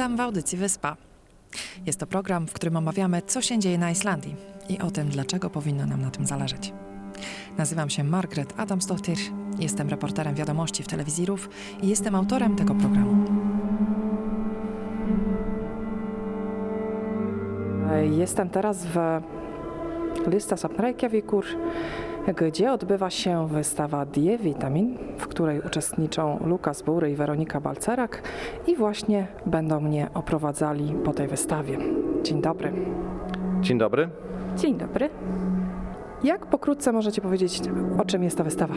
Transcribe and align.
Witam 0.00 0.16
w 0.16 0.20
audycji 0.20 0.58
Wyspa. 0.58 0.96
Jest 1.86 2.00
to 2.00 2.06
program, 2.06 2.46
w 2.46 2.52
którym 2.52 2.76
omawiamy, 2.76 3.22
co 3.22 3.42
się 3.42 3.58
dzieje 3.58 3.78
na 3.78 3.90
Islandii 3.90 4.36
i 4.68 4.78
o 4.78 4.90
tym, 4.90 5.08
dlaczego 5.08 5.50
powinno 5.50 5.86
nam 5.86 6.02
na 6.02 6.10
tym 6.10 6.26
zależeć. 6.26 6.72
Nazywam 7.58 7.90
się 7.90 8.04
Margaret 8.04 8.54
Adamsdottir, 8.56 9.16
jestem 9.58 9.88
reporterem 9.88 10.34
wiadomości 10.34 10.82
w 10.82 10.86
telewizji 10.86 11.26
RUF 11.26 11.48
i 11.82 11.88
jestem 11.88 12.14
autorem 12.14 12.56
tego 12.56 12.74
programu. 12.74 13.24
Jestem 18.10 18.50
teraz 18.50 18.86
w 18.86 18.98
Listasafn 20.26 20.76
Reykjavíkur, 20.76 21.44
gdzie 22.28 22.72
odbywa 22.72 23.10
się 23.10 23.48
wystawa 23.48 24.06
Die 24.06 24.38
Vitamin, 24.38 24.98
w 25.18 25.26
której 25.26 25.60
uczestniczą 25.60 26.38
Lukas 26.46 26.82
Bury 26.82 27.10
i 27.10 27.14
Weronika 27.14 27.60
Balcerak 27.60 28.22
i 28.66 28.76
właśnie 28.76 29.26
będą 29.46 29.80
mnie 29.80 30.08
oprowadzali 30.14 30.94
po 31.04 31.12
tej 31.12 31.28
wystawie. 31.28 31.78
Dzień 32.22 32.42
dobry. 32.42 32.72
Dzień 33.60 33.78
dobry. 33.78 34.08
Dzień 34.56 34.74
dobry. 34.74 35.10
Jak 36.24 36.46
pokrótce 36.46 36.92
możecie 36.92 37.20
powiedzieć, 37.20 37.60
o 37.98 38.04
czym 38.04 38.22
jest 38.22 38.38
ta 38.38 38.44
wystawa? 38.44 38.74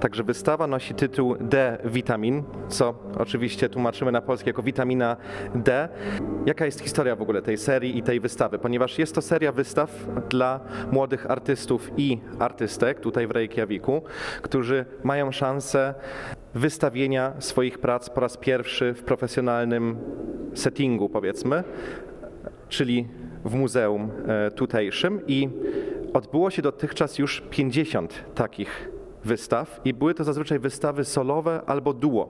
Także 0.00 0.22
wystawa 0.22 0.66
nosi 0.66 0.94
tytuł 0.94 1.36
D 1.40 1.78
witamin, 1.84 2.42
co 2.68 2.94
oczywiście 3.18 3.68
tłumaczymy 3.68 4.12
na 4.12 4.20
polski 4.20 4.48
jako 4.48 4.62
witamina 4.62 5.16
D. 5.54 5.88
Jaka 6.46 6.66
jest 6.66 6.80
historia 6.80 7.16
w 7.16 7.22
ogóle 7.22 7.42
tej 7.42 7.58
serii 7.58 7.98
i 7.98 8.02
tej 8.02 8.20
wystawy? 8.20 8.58
Ponieważ 8.58 8.98
jest 8.98 9.14
to 9.14 9.22
seria 9.22 9.52
wystaw 9.52 10.06
dla 10.28 10.60
młodych 10.92 11.30
artystów 11.30 11.90
i 11.96 12.18
artystek 12.38 13.00
tutaj 13.00 13.26
w 13.26 13.30
Reykjaviku, 13.30 14.02
którzy 14.42 14.84
mają 15.02 15.32
szansę 15.32 15.94
wystawienia 16.54 17.32
swoich 17.38 17.78
prac 17.78 18.10
po 18.10 18.20
raz 18.20 18.36
pierwszy 18.36 18.94
w 18.94 19.02
profesjonalnym 19.02 19.96
settingu, 20.54 21.08
powiedzmy, 21.08 21.64
czyli 22.68 23.08
w 23.44 23.54
muzeum 23.54 24.10
e, 24.28 24.50
tutejszym 24.50 25.20
i 25.26 25.48
odbyło 26.14 26.50
się 26.50 26.62
dotychczas 26.62 27.18
już 27.18 27.42
50 27.50 28.24
takich 28.34 28.93
wystaw 29.24 29.80
i 29.84 29.94
były 29.94 30.14
to 30.14 30.24
zazwyczaj 30.24 30.58
wystawy 30.58 31.04
solowe 31.04 31.60
albo 31.66 31.92
duo. 31.92 32.28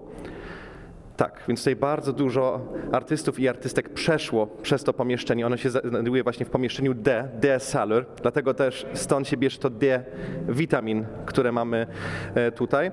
Tak, 1.17 1.43
więc 1.49 1.61
tutaj 1.61 1.77
bardzo 1.77 2.13
dużo 2.13 2.61
artystów 2.93 3.41
i 3.41 3.49
artystek 3.49 3.89
przeszło 3.89 4.47
przez 4.47 4.85
to 4.85 4.93
pomieszczenie. 4.93 5.47
Ono 5.47 5.57
się 5.57 5.71
znajduje 5.71 6.23
właśnie 6.23 6.47
w 6.47 6.51
pomieszczeniu 6.51 6.95
D, 6.95 7.29
D 7.41 7.61
Salur, 7.61 8.07
dlatego 8.23 8.55
też 8.55 8.87
stąd 8.95 9.29
się 9.29 9.37
bierze 9.37 9.59
to 9.59 9.71
D 9.71 10.05
witamin, 10.49 11.07
które 11.27 11.53
mamy 11.53 11.87
e, 12.35 12.53
tutaj. 12.53 12.91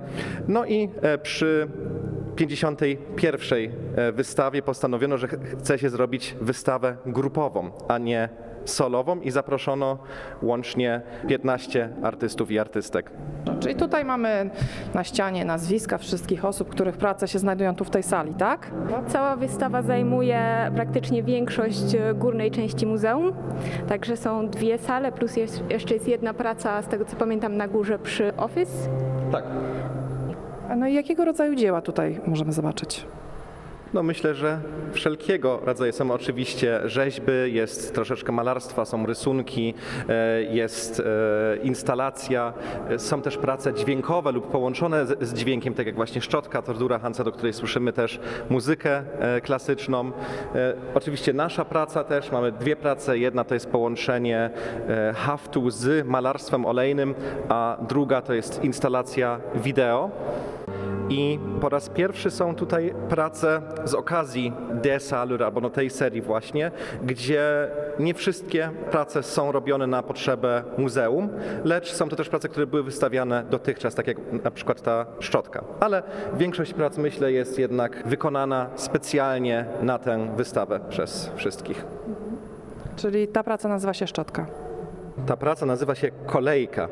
No 0.47 0.65
i 0.65 0.89
e, 1.01 1.17
przy 1.17 1.67
51. 2.35 3.71
e, 3.95 4.11
wystawie 4.11 4.61
postanowiono, 4.61 5.17
że 5.17 5.27
ch- 5.27 5.39
chce 5.59 5.79
się 5.79 5.89
zrobić 5.89 6.35
wystawę 6.41 6.97
grupową, 7.05 7.71
a 7.87 7.97
nie 7.97 8.29
solową 8.65 9.19
i 9.19 9.31
zaproszono 9.31 9.97
łącznie 10.41 11.01
15 11.27 11.89
artystów 12.03 12.51
i 12.51 12.59
artystek. 12.59 13.11
No, 13.45 13.53
czyli 13.59 13.75
tutaj 13.75 14.05
mamy 14.05 14.49
na 14.93 15.03
ścianie 15.03 15.45
nazwiska 15.45 15.97
wszystkich 15.97 16.45
osób, 16.45 16.69
których 16.69 16.97
prace 16.97 17.27
się 17.27 17.39
znajdują 17.39 17.75
tu 17.75 17.85
w 17.85 17.89
tej 17.89 18.03
sali, 18.03 18.33
tak? 18.33 18.71
Cała 19.07 19.35
wystawa 19.35 19.81
zajmuje 19.81 20.71
praktycznie 20.75 21.23
większość 21.23 21.95
e, 21.95 22.13
górnej 22.13 22.51
części 22.51 22.85
muzeum. 22.85 23.33
Także 23.87 24.17
są 24.17 24.47
dwie 24.47 24.77
sale, 24.77 25.11
plus 25.11 25.35
jest, 25.35 25.63
jeszcze 25.69 25.93
jest 25.93 26.07
jedna 26.07 26.33
praca, 26.33 26.81
z 26.81 26.87
tego 26.87 27.05
co 27.05 27.15
pamiętam, 27.15 27.57
na 27.57 27.67
górze 27.67 27.99
przy 27.99 28.35
Office. 28.37 28.89
Tak. 29.31 29.43
No 30.77 30.87
i 30.87 30.93
jakiego 30.93 31.25
rodzaju 31.25 31.55
dzieła 31.55 31.81
tutaj 31.81 32.21
możemy 32.27 32.51
zobaczyć? 32.51 33.05
No 33.93 34.03
myślę, 34.03 34.35
że 34.35 34.59
wszelkiego 34.93 35.59
rodzaju 35.63 35.93
są 35.93 36.11
oczywiście 36.11 36.79
rzeźby, 36.85 37.31
jest 37.45 37.95
troszeczkę 37.95 38.31
malarstwa, 38.31 38.85
są 38.85 39.05
rysunki, 39.05 39.73
e, 40.09 40.43
jest 40.43 40.99
e, 40.99 41.57
instalacja, 41.63 42.53
e, 42.89 42.99
są 42.99 43.21
też 43.21 43.37
prace 43.37 43.73
dźwiękowe 43.73 44.31
lub 44.31 44.51
połączone 44.51 45.05
z, 45.05 45.33
dźwiękiem, 45.33 45.73
tak 45.73 45.85
jak 45.85 45.95
właśnie 45.95 46.21
szczotka, 46.21 46.61
tordura 46.61 46.99
Hansa, 46.99 47.23
do 47.23 47.31
której 47.31 47.53
słyszymy 47.53 47.93
też 47.93 48.19
muzykę 48.49 49.03
klasyczną. 49.43 50.11
Oczywiście 50.95 51.33
nasza 51.33 51.65
praca 51.65 52.03
też, 52.03 52.31
mamy 52.31 52.51
dwie 52.51 52.75
prace, 52.75 53.17
jedna 53.17 53.43
to 53.43 53.53
jest 53.53 53.69
połączenie 53.69 54.49
haftu 55.15 55.69
z 55.69 56.07
malarstwem 56.07 56.65
olejnym, 56.65 57.15
a 57.49 57.77
druga 57.87 58.21
to 58.21 58.33
jest 58.33 58.63
instalacja 58.63 59.39
wideo. 59.55 60.11
I 61.11 61.39
po 61.61 61.69
raz 61.69 61.89
pierwszy 61.89 62.31
są 62.31 62.55
tutaj 62.55 62.93
prace 63.09 63.61
z 63.85 63.93
okazji 63.93 64.53
De 64.83 64.99
Salur, 64.99 65.43
albo 65.43 65.61
no 65.61 65.69
tej 65.69 65.89
serii 65.89 66.21
właśnie, 66.21 66.71
gdzie 67.03 67.67
nie 67.99 68.13
wszystkie 68.13 68.69
prace 68.91 69.23
są 69.23 69.51
robione 69.51 69.87
na 69.87 70.03
potrzebę 70.03 70.63
muzeum, 70.77 71.29
lecz 71.63 71.93
są 71.93 72.09
to 72.09 72.15
też 72.15 72.29
prace, 72.29 72.49
które 72.49 72.67
były 72.67 72.83
wystawiane 72.83 73.43
dotychczas, 73.49 73.95
tak 73.95 74.07
jak 74.07 74.17
na 74.43 74.51
przykład 74.51 74.81
ta 74.81 75.05
szczotka. 75.19 75.63
Ale 75.79 76.03
większość 76.37 76.73
prac, 76.73 76.97
myślę, 76.97 77.31
jest 77.31 77.59
jednak 77.59 78.07
wykonana 78.07 78.69
specjalnie 78.75 79.65
na 79.81 79.99
tę 79.99 80.35
wystawę 80.37 80.79
przez 80.89 81.31
wszystkich. 81.35 81.85
Czyli 82.95 83.27
ta 83.27 83.43
praca 83.43 83.69
nazywa 83.69 83.93
się 83.93 84.07
Szczotka. 84.07 84.45
Ta 85.25 85.37
praca 85.37 85.65
nazywa 85.65 85.95
się 85.95 86.11
Kolejka. 86.25 86.87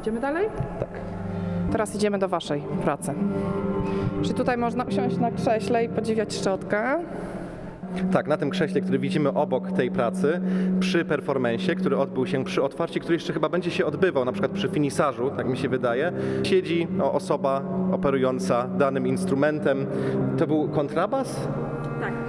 Idziemy 0.00 0.20
dalej? 0.20 0.48
Tak. 0.80 0.88
Teraz 1.72 1.94
idziemy 1.94 2.18
do 2.18 2.28
Waszej 2.28 2.62
pracy. 2.82 3.12
Czy 4.22 4.34
tutaj 4.34 4.56
można 4.56 4.84
usiąść 4.84 5.16
na 5.16 5.30
krześle 5.30 5.84
i 5.84 5.88
podziwiać 5.88 6.34
szczotkę? 6.34 6.98
Tak, 8.12 8.26
na 8.26 8.36
tym 8.36 8.50
krześle, 8.50 8.80
który 8.80 8.98
widzimy 8.98 9.32
obok 9.32 9.72
tej 9.72 9.90
pracy, 9.90 10.40
przy 10.80 11.04
performensie, 11.04 11.74
który 11.74 11.98
odbył 11.98 12.26
się 12.26 12.44
przy 12.44 12.62
otwarciu, 12.62 13.00
który 13.00 13.14
jeszcze 13.14 13.32
chyba 13.32 13.48
będzie 13.48 13.70
się 13.70 13.86
odbywał, 13.86 14.24
na 14.24 14.32
przykład 14.32 14.52
przy 14.52 14.68
finisarzu, 14.68 15.30
tak 15.36 15.48
mi 15.48 15.56
się 15.56 15.68
wydaje, 15.68 16.12
siedzi 16.42 16.88
osoba 17.02 17.62
operująca 17.92 18.68
danym 18.68 19.06
instrumentem. 19.06 19.86
To 20.38 20.46
był 20.46 20.68
kontrabas? 20.68 21.48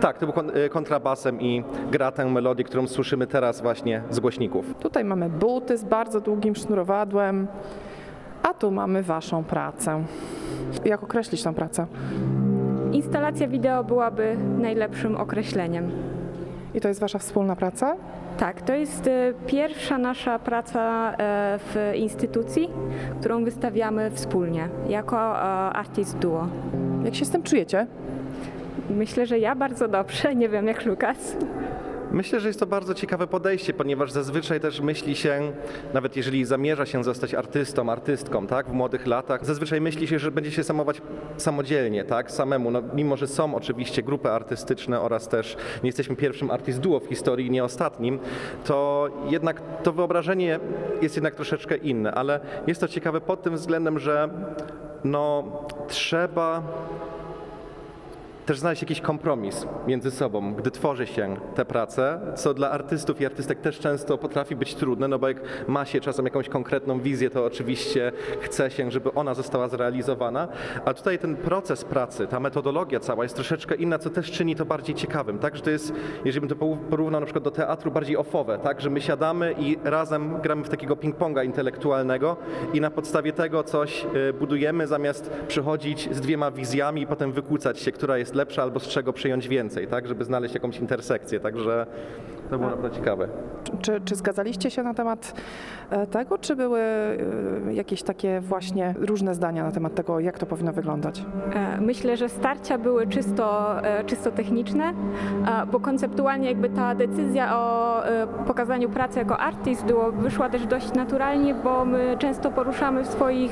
Tak. 0.02 0.18
To 0.18 0.28
był 0.28 0.50
y, 0.66 0.70
kontrabasem 0.70 1.42
i 1.42 1.64
gra 1.92 2.12
tę 2.12 2.26
melodię, 2.26 2.64
którą 2.64 2.88
słyszymy 2.88 3.28
teraz 3.28 3.62
właśnie 3.62 4.02
z 4.10 4.20
głośników. 4.20 4.74
Tutaj 4.80 5.04
mamy 5.04 5.30
buty 5.30 5.78
z 5.78 5.84
bardzo 5.84 6.22
długim 6.22 6.56
sznurowadłem, 6.56 7.48
a 8.44 8.54
tu 8.54 8.72
mamy 8.72 9.04
Waszą 9.04 9.44
pracę. 9.44 10.04
Jak 10.86 11.04
określić 11.04 11.44
tą 11.44 11.54
pracę? 11.54 11.88
Instalacja 12.92 13.48
wideo 13.48 13.84
byłaby 13.84 14.38
najlepszym 14.58 15.18
określeniem. 15.18 15.92
I 16.74 16.82
to 16.82 16.88
jest 16.88 17.00
Wasza 17.00 17.20
wspólna 17.20 17.56
praca? 17.56 17.96
Tak, 18.38 18.62
to 18.62 18.74
jest 18.74 19.08
e, 19.08 19.34
pierwsza 19.48 19.98
nasza 19.98 20.40
praca 20.40 21.14
e, 21.14 21.60
w 21.60 21.92
instytucji, 21.96 22.70
którą 23.20 23.44
wystawiamy 23.44 24.12
wspólnie, 24.12 24.70
jako 24.90 25.18
e, 25.18 25.40
artist 25.74 26.18
duo. 26.18 26.48
Jak 27.06 27.16
się 27.16 27.26
z 27.26 27.30
tym 27.30 27.44
czujecie? 27.44 27.88
Myślę, 28.96 29.26
że 29.26 29.40
ja 29.40 29.56
bardzo 29.56 29.88
dobrze, 29.88 30.36
nie 30.36 30.50
wiem 30.50 30.68
jak 30.68 30.86
Lukas. 30.86 31.36
Myślę, 32.12 32.40
że 32.40 32.48
jest 32.48 32.60
to 32.60 32.66
bardzo 32.66 32.94
ciekawe 32.94 33.28
podejście, 33.28 33.74
ponieważ 33.74 34.12
zazwyczaj 34.12 34.60
też 34.60 34.82
myśli 34.82 35.16
się, 35.16 35.52
nawet 35.94 36.18
jeżeli 36.18 36.46
zamierza 36.46 36.86
się 36.86 37.04
zostać 37.04 37.34
artystą, 37.34 37.90
artystką, 37.90 38.48
tak, 38.48 38.70
w 38.70 38.74
młodych 38.74 39.08
latach, 39.08 39.46
zazwyczaj 39.46 39.82
myśli 39.82 40.08
się, 40.08 40.20
że 40.20 40.32
będzie 40.32 40.52
się 40.52 40.64
samować 40.64 41.02
samodzielnie, 41.38 42.04
tak, 42.04 42.32
samemu. 42.32 42.72
No, 42.72 42.82
mimo, 42.94 43.18
że 43.18 43.28
są 43.28 43.56
oczywiście 43.56 44.04
grupy 44.04 44.32
artystyczne 44.32 45.02
oraz 45.02 45.28
też 45.28 45.58
nie 45.84 45.88
jesteśmy 45.88 46.16
pierwszym 46.16 46.52
artist 46.52 46.80
duo 46.80 47.00
w 47.00 47.06
historii, 47.06 47.52
nie 47.52 47.64
ostatnim, 47.64 48.20
to 48.64 49.10
jednak 49.30 49.62
to 49.84 49.94
wyobrażenie 49.94 50.60
jest 51.02 51.16
jednak 51.16 51.36
troszeczkę 51.36 51.76
inne, 51.76 52.12
ale 52.12 52.40
jest 52.68 52.82
to 52.82 52.88
ciekawe 52.88 53.22
pod 53.22 53.42
tym 53.42 53.56
względem, 53.56 54.00
że 54.00 54.30
no, 55.04 55.44
trzeba 55.88 56.64
też 58.46 58.60
znaleźć 58.60 58.82
jakiś 58.82 59.02
kompromis 59.02 59.68
między 59.88 60.12
sobą, 60.12 60.54
gdy 60.54 60.72
tworzy 60.72 61.08
się 61.08 61.36
te 61.56 61.66
prace, 61.66 62.20
co 62.36 62.54
dla 62.54 62.72
artystów 62.72 63.22
i 63.22 63.26
artystek 63.26 63.62
też 63.62 63.80
często 63.80 64.18
potrafi 64.18 64.56
być 64.56 64.76
trudne, 64.76 65.08
no 65.08 65.20
bo 65.20 65.28
jak 65.28 65.38
ma 65.68 65.86
się 65.86 66.00
czasem 66.00 66.26
jakąś 66.26 66.50
konkretną 66.50 67.00
wizję, 67.00 67.30
to 67.30 67.46
oczywiście 67.46 68.12
chce 68.42 68.72
się, 68.72 68.92
żeby 68.92 69.14
ona 69.14 69.34
została 69.34 69.68
zrealizowana, 69.68 70.48
a 70.86 70.94
tutaj 70.94 71.20
ten 71.20 71.36
proces 71.36 71.84
pracy, 71.84 72.28
ta 72.28 72.40
metodologia 72.40 73.00
cała 73.00 73.24
jest 73.24 73.36
troszeczkę 73.36 73.76
inna, 73.76 74.00
co 74.00 74.10
też 74.10 74.32
czyni 74.32 74.56
to 74.56 74.66
bardziej 74.66 74.96
ciekawym, 74.96 75.40
tak, 75.40 75.56
że 75.56 75.62
to 75.62 75.70
jest, 75.70 75.94
jeżeli 76.26 76.48
bym 76.48 76.50
to 76.50 76.66
poró- 76.66 76.78
porównał 76.90 77.22
na 77.22 77.26
przykład 77.26 77.44
do 77.44 77.52
teatru, 77.52 77.92
bardziej 77.92 78.18
ofowe, 78.18 78.60
tak, 78.60 78.82
że 78.82 78.90
my 78.90 79.02
siadamy 79.02 79.56
i 79.60 79.78
razem 79.84 80.42
gramy 80.42 80.64
w 80.64 80.70
takiego 80.70 80.96
ping-ponga 80.96 81.46
intelektualnego 81.46 82.38
i 82.74 82.82
na 82.82 82.92
podstawie 82.92 83.34
tego 83.34 83.64
coś 83.64 84.06
y, 84.30 84.34
budujemy, 84.34 84.88
zamiast 84.88 85.32
przychodzić 85.48 86.10
z 86.16 86.22
dwiema 86.22 86.52
wizjami 86.52 87.02
i 87.02 87.08
potem 87.08 87.32
wykłócać 87.32 87.80
się, 87.80 87.92
która 87.92 88.18
jest 88.18 88.31
jest 88.32 88.36
lepsza 88.38 88.64
albo 88.64 88.80
z 88.80 88.88
czego 88.88 89.14
przyjąć 89.14 89.48
więcej, 89.48 89.88
tak, 89.88 90.08
żeby 90.08 90.24
znaleźć 90.26 90.54
jakąś 90.54 90.80
intersekcję, 90.80 91.40
także 91.40 91.86
to 92.50 92.58
było 92.58 92.70
naprawdę 92.70 92.92
ciekawe. 92.98 93.28
Czy, 93.82 94.02
czy 94.06 94.16
zgadzaliście 94.16 94.72
się 94.72 94.84
na 94.84 94.94
temat 94.94 95.34
e, 95.90 96.08
tego, 96.08 96.38
czy 96.38 96.56
były 96.56 96.80
e, 96.80 97.74
jakieś 97.74 98.04
takie 98.04 98.42
właśnie 98.42 98.96
różne 98.98 99.36
zdania 99.36 99.64
na 99.64 99.72
temat 99.72 99.96
tego, 99.96 100.20
jak 100.20 100.40
to 100.40 100.46
powinno 100.46 100.74
wyglądać? 100.74 101.26
E, 101.54 101.82
Myślę, 101.82 102.18
że 102.18 102.30
starcia 102.30 102.78
były 102.78 103.08
czysto, 103.08 103.76
czysto 104.06 104.32
techniczne, 104.32 104.94
bo 105.72 105.80
konceptualnie 105.80 106.48
jakby 106.48 106.70
ta 106.70 106.96
decyzja 106.96 107.58
o 107.58 108.02
pokazaniu 108.48 108.90
pracy 108.90 109.20
jako 109.20 109.38
artyst 109.38 109.86
było, 109.86 110.12
wyszła 110.12 110.50
też 110.50 110.66
dość 110.66 110.94
naturalnie, 110.94 111.54
bo 111.54 111.86
my 111.86 112.16
często 112.20 112.52
poruszamy 112.52 113.04
w 113.04 113.08
swoich 113.08 113.52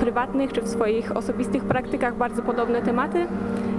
prywatnych 0.00 0.52
czy 0.52 0.62
w 0.62 0.68
swoich 0.68 1.16
osobistych 1.16 1.64
praktykach 1.64 2.16
bardzo 2.16 2.42
podobne 2.42 2.82
tematy, 2.82 3.26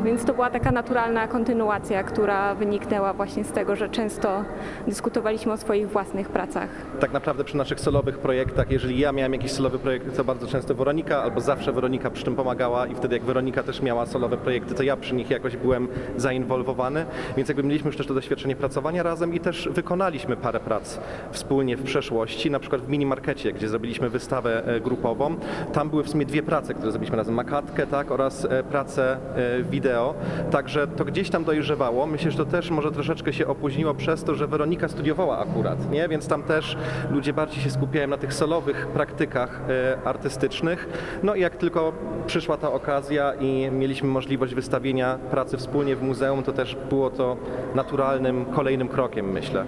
więc 0.05 0.25
to 0.25 0.33
była 0.33 0.49
taka 0.49 0.71
naturalna 0.71 1.27
kontynuacja, 1.27 2.03
która 2.03 2.55
wyniknęła 2.55 3.13
właśnie 3.13 3.43
z 3.43 3.51
tego, 3.51 3.75
że 3.75 3.89
często 3.89 4.43
dyskutowaliśmy 4.87 5.51
o 5.51 5.57
swoich 5.57 5.89
własnych 5.89 6.29
pracach. 6.29 6.69
Tak 6.99 7.11
naprawdę 7.11 7.43
przy 7.43 7.57
naszych 7.57 7.79
solowych 7.79 8.17
projektach, 8.17 8.71
jeżeli 8.71 8.99
ja 8.99 9.11
miałem 9.11 9.33
jakiś 9.33 9.51
solowy 9.51 9.79
projekt, 9.79 10.17
to 10.17 10.23
bardzo 10.23 10.47
często 10.47 10.75
Weronika, 10.75 11.23
albo 11.23 11.41
zawsze 11.41 11.71
Weronika 11.71 12.09
przy 12.09 12.23
tym 12.23 12.35
pomagała 12.35 12.87
i 12.87 12.95
wtedy 12.95 13.15
jak 13.15 13.23
Weronika 13.23 13.63
też 13.63 13.81
miała 13.81 14.05
solowe 14.05 14.37
projekty, 14.37 14.75
to 14.75 14.83
ja 14.83 14.97
przy 14.97 15.15
nich 15.15 15.29
jakoś 15.29 15.57
byłem 15.57 15.87
zainwolwowany, 16.17 17.05
więc 17.37 17.49
jakby 17.49 17.63
mieliśmy 17.63 17.87
już 17.87 17.97
też 17.97 18.07
to 18.07 18.13
doświadczenie 18.13 18.55
pracowania 18.55 19.03
razem 19.03 19.33
i 19.33 19.39
też 19.39 19.69
wykonaliśmy 19.71 20.35
parę 20.37 20.59
prac 20.59 20.99
wspólnie 21.31 21.77
w 21.77 21.83
przeszłości, 21.83 22.51
na 22.51 22.59
przykład 22.59 22.81
w 22.81 22.89
minimarkecie, 22.89 23.53
gdzie 23.53 23.69
zrobiliśmy 23.69 24.09
wystawę 24.09 24.65
e, 24.65 24.79
grupową. 24.79 25.35
Tam 25.73 25.89
były 25.89 26.03
w 26.03 26.09
sumie 26.09 26.25
dwie 26.25 26.43
prace, 26.43 26.73
które 26.73 26.91
zrobiliśmy 26.91 27.17
razem, 27.17 27.35
makatkę 27.35 27.87
tak, 27.87 28.11
oraz 28.11 28.45
e, 28.45 28.63
pracę 28.63 29.17
e, 29.35 29.63
wideo, 29.91 30.13
także 30.51 30.87
to 30.87 31.05
gdzieś 31.05 31.29
tam 31.29 31.43
dojrzewało. 31.43 32.07
Myślę, 32.07 32.31
że 32.31 32.37
to 32.37 32.45
też 32.45 32.71
może 32.71 32.91
troszeczkę 32.91 33.33
się 33.33 33.47
opóźniło 33.47 33.93
przez 33.93 34.23
to, 34.23 34.35
że 34.35 34.47
Weronika 34.47 34.87
studiowała 34.87 35.39
akurat, 35.39 35.91
nie? 35.91 36.07
więc 36.07 36.27
tam 36.27 36.43
też 36.43 36.77
ludzie 37.09 37.33
bardziej 37.33 37.63
się 37.63 37.69
skupiają 37.69 38.07
na 38.07 38.17
tych 38.17 38.33
solowych 38.33 38.87
praktykach 38.87 39.61
e, 39.69 40.07
artystycznych. 40.07 40.87
No 41.23 41.35
i 41.35 41.41
jak 41.41 41.55
tylko 41.55 41.93
przyszła 42.27 42.57
ta 42.57 42.71
okazja 42.71 43.33
i 43.33 43.69
mieliśmy 43.71 44.09
możliwość 44.09 44.55
wystawienia 44.55 45.17
pracy 45.31 45.57
wspólnie 45.57 45.95
w 45.95 46.03
muzeum, 46.03 46.43
to 46.43 46.51
też 46.51 46.77
było 46.89 47.09
to 47.09 47.37
naturalnym 47.75 48.45
kolejnym 48.45 48.87
krokiem, 48.87 49.31
myślę. 49.31 49.65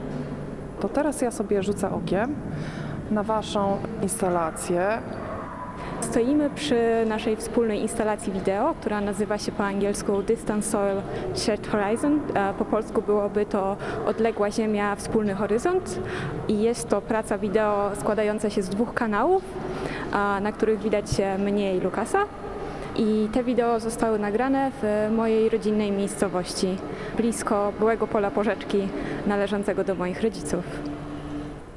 To 0.79 0.89
teraz 0.89 1.21
ja 1.21 1.31
sobie 1.31 1.63
rzucę 1.63 1.91
okiem 1.91 2.35
na 3.11 3.23
Waszą 3.23 3.77
instalację. 4.01 4.99
Stoimy 6.03 6.50
przy 6.50 7.05
naszej 7.05 7.35
wspólnej 7.35 7.81
instalacji 7.81 8.33
wideo, 8.33 8.73
która 8.73 9.01
nazywa 9.01 9.38
się 9.38 9.51
po 9.51 9.63
angielsku 9.63 10.21
Distance 10.21 10.69
Soil 10.69 11.01
Shared 11.35 11.67
Horizon. 11.67 12.19
Po 12.57 12.65
polsku 12.65 13.01
byłoby 13.01 13.45
to 13.45 13.77
Odległa 14.05 14.51
Ziemia, 14.51 14.95
Wspólny 14.95 15.33
Horyzont. 15.33 16.00
I 16.47 16.61
jest 16.61 16.89
to 16.89 17.01
praca 17.01 17.38
wideo 17.38 17.91
składająca 18.00 18.50
się 18.50 18.61
z 18.61 18.69
dwóch 18.69 18.94
kanałów, 18.94 19.44
na 20.41 20.51
których 20.51 20.81
widać 20.81 21.05
mnie 21.39 21.75
i 21.75 21.79
Lukasa. 21.79 22.19
I 22.95 23.29
te 23.33 23.44
wideo 23.44 23.79
zostały 23.79 24.19
nagrane 24.19 24.71
w 24.81 25.09
mojej 25.15 25.50
rodzinnej 25.50 25.91
miejscowości, 25.91 26.77
blisko 27.17 27.73
byłego 27.79 28.07
pola 28.07 28.31
porzeczki 28.31 28.88
należącego 29.27 29.83
do 29.83 29.95
moich 29.95 30.23
rodziców. 30.23 30.63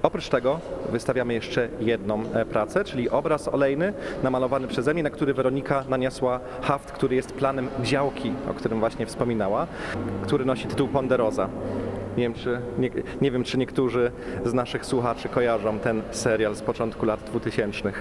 Oprócz 0.06 0.28
tego 0.28 0.60
wystawiamy 0.92 1.34
jeszcze 1.34 1.68
jedną 1.80 2.22
e, 2.34 2.44
pracę, 2.44 2.84
czyli 2.84 3.10
obraz 3.10 3.48
olejny 3.48 3.92
namalowany 4.22 4.68
przeze 4.68 4.94
mnie, 4.94 5.02
na 5.02 5.10
który 5.10 5.34
Weronika 5.34 5.84
naniosła 5.88 6.40
haft, 6.62 6.92
który 6.92 7.16
jest 7.16 7.32
planem 7.32 7.68
działki, 7.82 8.32
o 8.50 8.54
którym 8.54 8.80
właśnie 8.80 9.06
wspominała, 9.06 9.66
który 10.22 10.44
nosi 10.44 10.66
tytuł 10.66 10.88
Ponderoza. 10.88 11.48
Nie 12.16 12.22
wiem, 12.22 12.34
czy, 12.34 12.60
nie, 12.78 12.90
nie 13.20 13.30
wiem, 13.30 13.44
czy 13.44 13.58
niektórzy 13.58 14.10
z 14.44 14.54
naszych 14.54 14.86
słuchaczy 14.86 15.28
kojarzą 15.28 15.78
ten 15.78 16.02
serial 16.10 16.54
z 16.54 16.62
początku 16.62 17.06
lat 17.06 17.20
2000. 17.20 17.92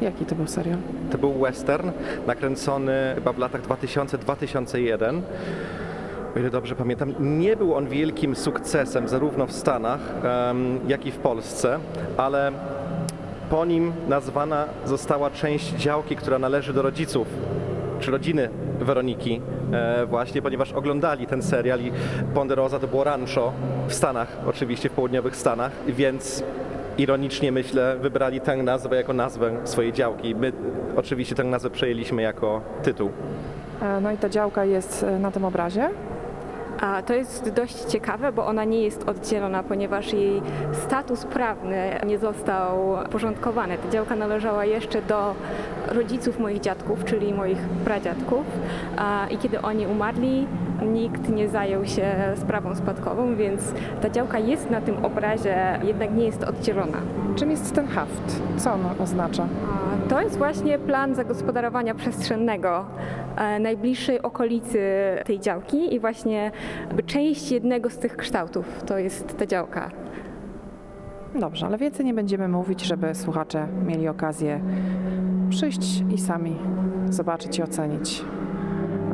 Jaki 0.00 0.24
to 0.24 0.34
był 0.34 0.46
serial? 0.46 0.78
To 1.10 1.18
był 1.18 1.32
western 1.32 1.90
nakręcony 2.26 3.12
chyba 3.14 3.32
w 3.32 3.38
latach 3.38 3.62
2000-2001. 3.62 5.20
O 6.36 6.38
ile 6.38 6.50
dobrze 6.50 6.74
pamiętam, 6.74 7.14
nie 7.20 7.56
był 7.56 7.74
on 7.74 7.88
wielkim 7.88 8.36
sukcesem 8.36 9.08
zarówno 9.08 9.46
w 9.46 9.52
Stanach, 9.52 10.00
jak 10.88 11.06
i 11.06 11.10
w 11.10 11.18
Polsce, 11.18 11.78
ale 12.16 12.52
po 13.50 13.64
nim 13.64 13.92
nazwana 14.08 14.64
została 14.84 15.30
część 15.30 15.70
działki, 15.74 16.16
która 16.16 16.38
należy 16.38 16.72
do 16.72 16.82
rodziców 16.82 17.28
czy 18.00 18.10
rodziny 18.10 18.48
Weroniki 18.80 19.40
e, 19.72 20.06
właśnie, 20.06 20.42
ponieważ 20.42 20.72
oglądali 20.72 21.26
ten 21.26 21.42
serial 21.42 21.80
i 21.80 21.92
Ponderosa 22.34 22.78
to 22.78 22.86
było 22.88 23.04
rancho 23.04 23.52
w 23.88 23.94
Stanach, 23.94 24.36
oczywiście 24.46 24.88
w 24.88 24.92
południowych 24.92 25.36
Stanach, 25.36 25.72
więc 25.88 26.44
ironicznie 26.98 27.52
myślę 27.52 27.96
wybrali 28.00 28.40
tę 28.40 28.56
nazwę 28.56 28.96
jako 28.96 29.12
nazwę 29.12 29.52
swojej 29.64 29.92
działki. 29.92 30.34
My 30.34 30.52
oczywiście 30.96 31.34
tę 31.34 31.44
nazwę 31.44 31.70
przejęliśmy 31.70 32.22
jako 32.22 32.60
tytuł. 32.82 33.10
E, 33.82 34.00
No 34.00 34.12
i 34.12 34.16
ta 34.16 34.28
działka 34.28 34.64
jest 34.64 35.02
e, 35.02 35.18
na 35.18 35.30
tym 35.30 35.44
obrazie. 35.44 35.90
A 36.84 37.02
to 37.02 37.14
jest 37.14 37.50
dość 37.50 37.84
ciekawe, 37.84 38.32
bo 38.32 38.46
ona 38.46 38.64
nie 38.64 38.82
jest 38.82 39.08
oddzielona, 39.08 39.62
ponieważ 39.62 40.12
jej 40.12 40.42
status 40.72 41.24
prawny 41.24 42.00
nie 42.06 42.18
został 42.18 42.96
porządkowany. 43.10 43.78
Ta 43.78 43.88
działka 43.88 44.16
należała 44.16 44.64
jeszcze 44.64 45.02
do 45.02 45.34
rodziców 45.88 46.38
moich 46.38 46.60
dziadków, 46.60 47.04
czyli 47.04 47.34
moich 47.34 47.58
pradziadków. 47.84 48.46
I 49.30 49.38
kiedy 49.38 49.62
oni 49.62 49.86
umarli, 49.86 50.46
nikt 50.82 51.28
nie 51.28 51.48
zajął 51.48 51.84
się 51.84 52.14
sprawą 52.36 52.74
spadkową, 52.74 53.36
więc 53.36 53.74
ta 54.00 54.10
działka 54.10 54.38
jest 54.38 54.70
na 54.70 54.80
tym 54.80 55.04
obrazie, 55.04 55.78
jednak 55.82 56.14
nie 56.14 56.24
jest 56.24 56.44
oddzielona. 56.44 56.98
Czym 57.36 57.50
jest 57.50 57.74
ten 57.74 57.86
haft? 57.86 58.42
Co 58.56 58.72
on 58.72 58.80
oznacza? 58.98 59.46
To 60.08 60.20
jest 60.20 60.38
właśnie 60.38 60.78
plan 60.78 61.14
zagospodarowania 61.14 61.94
przestrzennego 61.94 62.84
e, 63.36 63.60
najbliższej 63.60 64.22
okolicy 64.22 64.78
tej 65.24 65.40
działki 65.40 65.94
i 65.94 66.00
właśnie 66.00 66.50
część 67.06 67.50
jednego 67.50 67.90
z 67.90 67.98
tych 67.98 68.16
kształtów 68.16 68.82
to 68.82 68.98
jest 68.98 69.38
ta 69.38 69.46
działka. 69.46 69.90
Dobrze, 71.40 71.66
ale 71.66 71.78
więcej 71.78 72.06
nie 72.06 72.14
będziemy 72.14 72.48
mówić, 72.48 72.82
żeby 72.82 73.14
słuchacze 73.14 73.66
mieli 73.86 74.08
okazję 74.08 74.60
przyjść 75.50 76.04
i 76.14 76.18
sami 76.18 76.56
zobaczyć 77.10 77.58
i 77.58 77.62
ocenić 77.62 78.24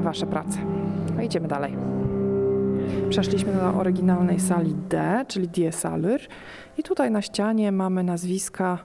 Wasze 0.00 0.26
prace. 0.26 0.79
No 1.20 1.26
idziemy 1.26 1.48
dalej. 1.48 1.76
Przeszliśmy 3.10 3.52
do 3.52 3.74
oryginalnej 3.74 4.40
sali 4.40 4.74
D, 4.74 5.24
czyli 5.28 5.48
Die 5.48 5.72
Saler 5.72 6.20
i 6.78 6.82
tutaj 6.82 7.10
na 7.10 7.22
ścianie 7.22 7.72
mamy 7.72 8.04
nazwiska 8.04 8.78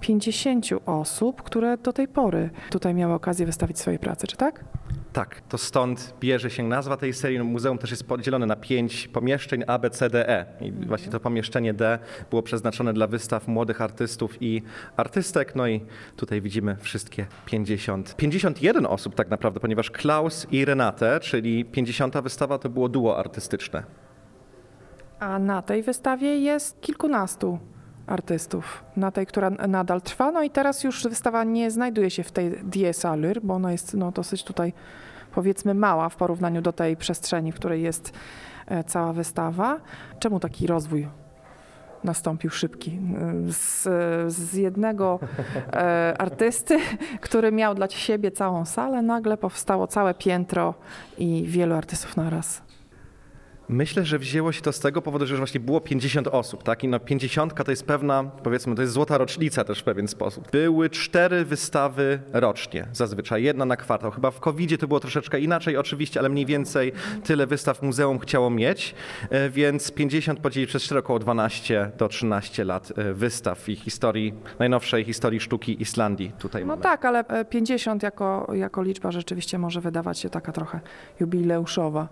50 0.00 0.66
osób, 0.86 1.42
które 1.42 1.78
do 1.78 1.92
tej 1.92 2.08
pory 2.08 2.50
tutaj 2.70 2.94
miały 2.94 3.14
okazję 3.14 3.46
wystawić 3.46 3.78
swoje 3.78 3.98
prace, 3.98 4.26
czy 4.26 4.36
tak? 4.36 4.64
Tak, 5.16 5.40
to 5.48 5.58
stąd 5.58 6.14
bierze 6.20 6.50
się 6.50 6.62
nazwa 6.62 6.96
tej 6.96 7.12
serii. 7.12 7.38
Muzeum 7.38 7.78
też 7.78 7.90
jest 7.90 8.04
podzielone 8.08 8.46
na 8.46 8.56
pięć 8.56 9.08
pomieszczeń 9.08 9.64
A, 9.66 9.78
B, 9.78 9.90
C, 9.90 10.10
D, 10.10 10.28
E. 10.28 10.46
I 10.60 10.72
właśnie 10.72 11.12
to 11.12 11.20
pomieszczenie 11.20 11.74
D 11.74 11.98
było 12.30 12.42
przeznaczone 12.42 12.92
dla 12.92 13.06
wystaw 13.06 13.48
młodych 13.48 13.82
artystów 13.82 14.42
i 14.42 14.62
artystek. 14.96 15.54
No 15.54 15.66
i 15.66 15.80
tutaj 16.16 16.40
widzimy 16.40 16.76
wszystkie 16.80 17.26
50, 17.46 18.16
51 18.16 18.86
osób 18.86 19.14
tak 19.14 19.28
naprawdę, 19.30 19.60
ponieważ 19.60 19.90
Klaus 19.90 20.46
i 20.50 20.64
Renate, 20.64 21.20
czyli 21.20 21.64
50. 21.64 22.18
wystawa, 22.20 22.58
to 22.58 22.68
było 22.68 22.88
duo 22.88 23.18
artystyczne. 23.18 23.82
A 25.20 25.38
na 25.38 25.62
tej 25.62 25.82
wystawie 25.82 26.38
jest 26.38 26.80
kilkunastu 26.80 27.58
artystów. 28.06 28.84
Na 28.96 29.10
tej, 29.10 29.26
która 29.26 29.50
nadal 29.50 30.02
trwa. 30.02 30.32
No 30.32 30.42
i 30.42 30.50
teraz 30.50 30.84
już 30.84 31.04
wystawa 31.04 31.44
nie 31.44 31.70
znajduje 31.70 32.10
się 32.10 32.22
w 32.22 32.32
tej 32.32 32.50
Die 32.50 32.92
Saler, 32.92 33.40
bo 33.42 33.54
ona 33.54 33.72
jest 33.72 33.94
no, 33.94 34.12
dosyć 34.12 34.44
tutaj 34.44 34.72
powiedzmy 35.36 35.74
mała 35.74 36.08
w 36.08 36.16
porównaniu 36.16 36.62
do 36.62 36.72
tej 36.72 36.96
przestrzeni, 36.96 37.52
w 37.52 37.54
której 37.54 37.82
jest 37.82 38.12
e, 38.66 38.84
cała 38.84 39.12
wystawa. 39.12 39.80
Czemu 40.18 40.40
taki 40.40 40.66
rozwój 40.66 41.08
nastąpił 42.04 42.50
szybki? 42.50 42.98
Z, 43.48 43.82
z 44.32 44.54
jednego 44.54 45.18
e, 45.72 46.14
artysty, 46.18 46.78
który 47.20 47.52
miał 47.52 47.74
dla 47.74 47.88
siebie 47.88 48.30
całą 48.30 48.64
salę, 48.64 49.02
nagle 49.02 49.36
powstało 49.36 49.86
całe 49.86 50.14
piętro 50.14 50.74
i 51.18 51.44
wielu 51.46 51.74
artystów 51.74 52.16
naraz. 52.16 52.65
Myślę, 53.68 54.04
że 54.04 54.18
wzięło 54.18 54.52
się 54.52 54.60
to 54.62 54.72
z 54.72 54.80
tego 54.80 55.02
powodu, 55.02 55.26
że 55.26 55.32
już 55.32 55.40
właśnie 55.40 55.60
było 55.60 55.80
50 55.80 56.28
osób, 56.28 56.62
tak? 56.62 56.84
I 56.84 56.88
no 56.88 57.00
50 57.00 57.64
to 57.64 57.70
jest 57.70 57.84
pewna, 57.86 58.24
powiedzmy, 58.24 58.74
to 58.74 58.82
jest 58.82 58.94
złota 58.94 59.18
rocznica 59.18 59.64
też 59.64 59.80
w 59.80 59.84
pewien 59.84 60.08
sposób. 60.08 60.50
Były 60.50 60.90
cztery 60.90 61.44
wystawy 61.44 62.18
rocznie, 62.32 62.86
zazwyczaj, 62.92 63.42
jedna 63.42 63.64
na 63.64 63.76
kwartał. 63.76 64.10
Chyba 64.10 64.30
w 64.30 64.40
covid 64.40 64.80
to 64.80 64.88
było 64.88 65.00
troszeczkę 65.00 65.40
inaczej 65.40 65.76
oczywiście, 65.76 66.20
ale 66.20 66.28
mniej 66.28 66.46
więcej 66.46 66.92
tyle 67.24 67.46
wystaw 67.46 67.82
muzeum 67.82 68.18
chciało 68.18 68.50
mieć, 68.50 68.94
e, 69.30 69.50
więc 69.50 69.92
50 69.92 70.40
podzielić 70.40 70.68
przez 70.70 70.82
4 70.82 70.98
około 70.98 71.18
12 71.18 71.90
do 71.98 72.08
13 72.08 72.64
lat 72.64 72.92
e, 72.96 73.12
wystaw 73.12 73.68
i 73.68 73.76
historii, 73.76 74.34
najnowszej 74.58 75.04
historii 75.04 75.40
sztuki 75.40 75.82
Islandii 75.82 76.32
tutaj 76.38 76.62
No 76.62 76.66
mamy. 76.68 76.82
tak, 76.82 77.04
ale 77.04 77.28
e, 77.28 77.44
50 77.44 78.02
jako, 78.02 78.52
jako 78.54 78.82
liczba 78.82 79.10
rzeczywiście 79.10 79.58
może 79.58 79.80
wydawać 79.80 80.18
się 80.18 80.30
taka 80.30 80.52
trochę 80.52 80.80
jubileuszowa. 81.20 82.08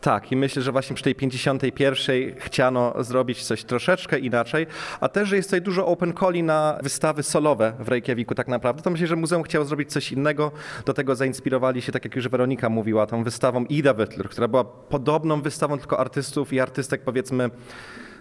Tak, 0.00 0.32
i 0.32 0.36
myślę, 0.36 0.62
że 0.62 0.72
właśnie 0.72 0.89
przy 0.94 1.04
tej 1.04 1.14
51 1.14 2.34
chciano 2.36 2.94
zrobić 3.04 3.44
coś 3.44 3.64
troszeczkę 3.64 4.18
inaczej, 4.18 4.66
a 5.00 5.08
też, 5.08 5.28
że 5.28 5.36
jest 5.36 5.48
tutaj 5.48 5.62
dużo 5.62 5.86
open 5.86 6.12
calli 6.20 6.42
na 6.42 6.78
wystawy 6.82 7.22
solowe 7.22 7.72
w 7.78 7.88
Reykjaviku 7.88 8.34
tak 8.34 8.48
naprawdę, 8.48 8.82
to 8.82 8.90
myślę, 8.90 9.06
że 9.06 9.16
muzeum 9.16 9.42
chciało 9.42 9.64
zrobić 9.64 9.92
coś 9.92 10.12
innego. 10.12 10.52
Do 10.86 10.94
tego 10.94 11.14
zainspirowali 11.14 11.82
się, 11.82 11.92
tak 11.92 12.04
jak 12.04 12.16
już 12.16 12.28
Weronika 12.28 12.68
mówiła, 12.68 13.06
tą 13.06 13.24
wystawą 13.24 13.64
Ida 13.64 13.94
Wettler, 13.94 14.28
która 14.28 14.48
była 14.48 14.64
podobną 14.64 15.42
wystawą 15.42 15.78
tylko 15.78 16.00
artystów 16.00 16.52
i 16.52 16.60
artystek 16.60 17.02
powiedzmy 17.02 17.50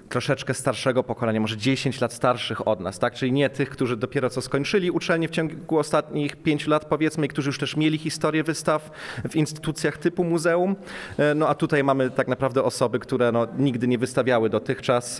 troszeczkę 0.09 0.53
starszego 0.53 1.03
pokolenia, 1.03 1.39
może 1.39 1.57
10 1.57 2.01
lat 2.01 2.13
starszych 2.13 2.67
od 2.67 2.79
nas, 2.79 2.99
tak? 2.99 3.13
Czyli 3.13 3.31
nie 3.31 3.49
tych, 3.49 3.69
którzy 3.69 3.97
dopiero 3.97 4.29
co 4.29 4.41
skończyli 4.41 4.91
uczelnię 4.91 5.27
w 5.27 5.31
ciągu 5.31 5.77
ostatnich 5.77 6.35
5 6.35 6.67
lat, 6.67 6.85
powiedzmy, 6.85 7.25
i 7.25 7.29
którzy 7.29 7.49
już 7.49 7.59
też 7.59 7.75
mieli 7.77 7.97
historię 7.97 8.43
wystaw 8.43 8.91
w 9.29 9.35
instytucjach 9.35 9.97
typu 9.97 10.23
muzeum. 10.23 10.75
E, 11.17 11.35
No 11.35 11.47
a 11.47 11.55
tutaj 11.55 11.83
mamy 11.83 12.09
tak 12.09 12.27
naprawdę 12.27 12.63
osoby, 12.63 12.99
które 12.99 13.31
no, 13.31 13.47
nigdy 13.57 13.87
nie 13.87 13.97
wystawiały 13.97 14.49
dotychczas 14.49 15.19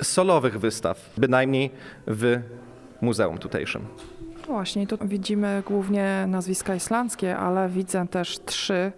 e, 0.00 0.04
solowych 0.04 0.60
wystaw, 0.60 1.10
bynajmniej 1.16 1.70
w 2.06 2.40
muzeum 3.00 3.38
tutejszym. 3.38 3.86
Właśnie, 4.46 4.86
tu 4.86 4.98
widzimy 5.04 5.62
głównie 5.66 6.24
nazwiska 6.28 6.74
islandzkie, 6.74 7.36
ale 7.36 7.68
widzę 7.68 8.08
też 8.08 8.38
trzy 8.44 8.92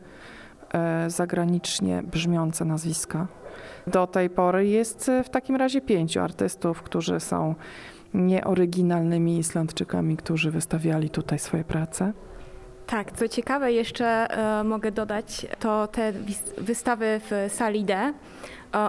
e, 0.74 1.10
zagranicznie 1.10 2.02
brzmiące 2.02 2.64
nazwiska. 2.64 3.26
Do 3.86 4.06
tej 4.06 4.30
pory 4.30 4.66
jest 4.66 5.08
e, 5.08 5.24
w 5.24 5.30
takim 5.30 5.56
razie 5.56 5.80
pięciu 5.80 6.20
artystów, 6.20 6.82
którzy 6.82 7.20
są 7.20 7.54
nieoryginalnymi 8.14 9.38
Islandczykami, 9.38 10.16
którzy 10.16 10.50
wystawiali 10.50 11.10
tutaj 11.10 11.38
swoje 11.38 11.64
prace. 11.64 12.12
Tak, 12.90 13.12
co 13.12 13.28
ciekawe 13.28 13.72
jeszcze 13.72 14.06
e, 14.06 14.64
mogę 14.64 14.92
dodać, 14.92 15.46
to 15.58 15.86
te 15.86 16.12
wystawy 16.58 17.20
w 17.30 17.52
sali 17.52 17.84
D, 17.84 17.94
e, 17.94 18.12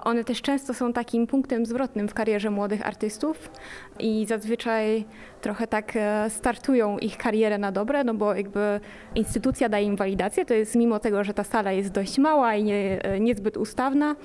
one 0.04 0.24
też 0.24 0.42
często 0.42 0.74
są 0.74 0.94
takim 0.94 1.28
punktem 1.28 1.66
zwrotnym 1.66 2.08
w 2.08 2.14
karierze 2.14 2.50
młodych 2.50 2.88
artystów 2.88 3.52
i 4.00 4.26
zazwyczaj 4.26 5.06
trochę 5.42 5.68
tak 5.68 5.96
e, 5.96 6.30
startują 6.30 6.98
ich 6.98 7.18
karierę 7.18 7.58
na 7.58 7.72
dobre, 7.72 8.04
no 8.04 8.14
bo 8.14 8.36
jakby 8.36 8.80
instytucja 9.16 9.70
daje 9.70 9.86
im 9.86 9.96
walidację, 9.96 10.46
to 10.46 10.54
jest 10.54 10.76
mimo 10.76 11.00
tego, 11.00 11.24
że 11.24 11.34
ta 11.34 11.44
sala 11.44 11.72
jest 11.72 11.92
dość 11.92 12.18
mała 12.18 12.56
i 12.56 12.64
nie, 12.64 13.02
niezbyt 13.20 13.58
ustawna, 13.58 14.16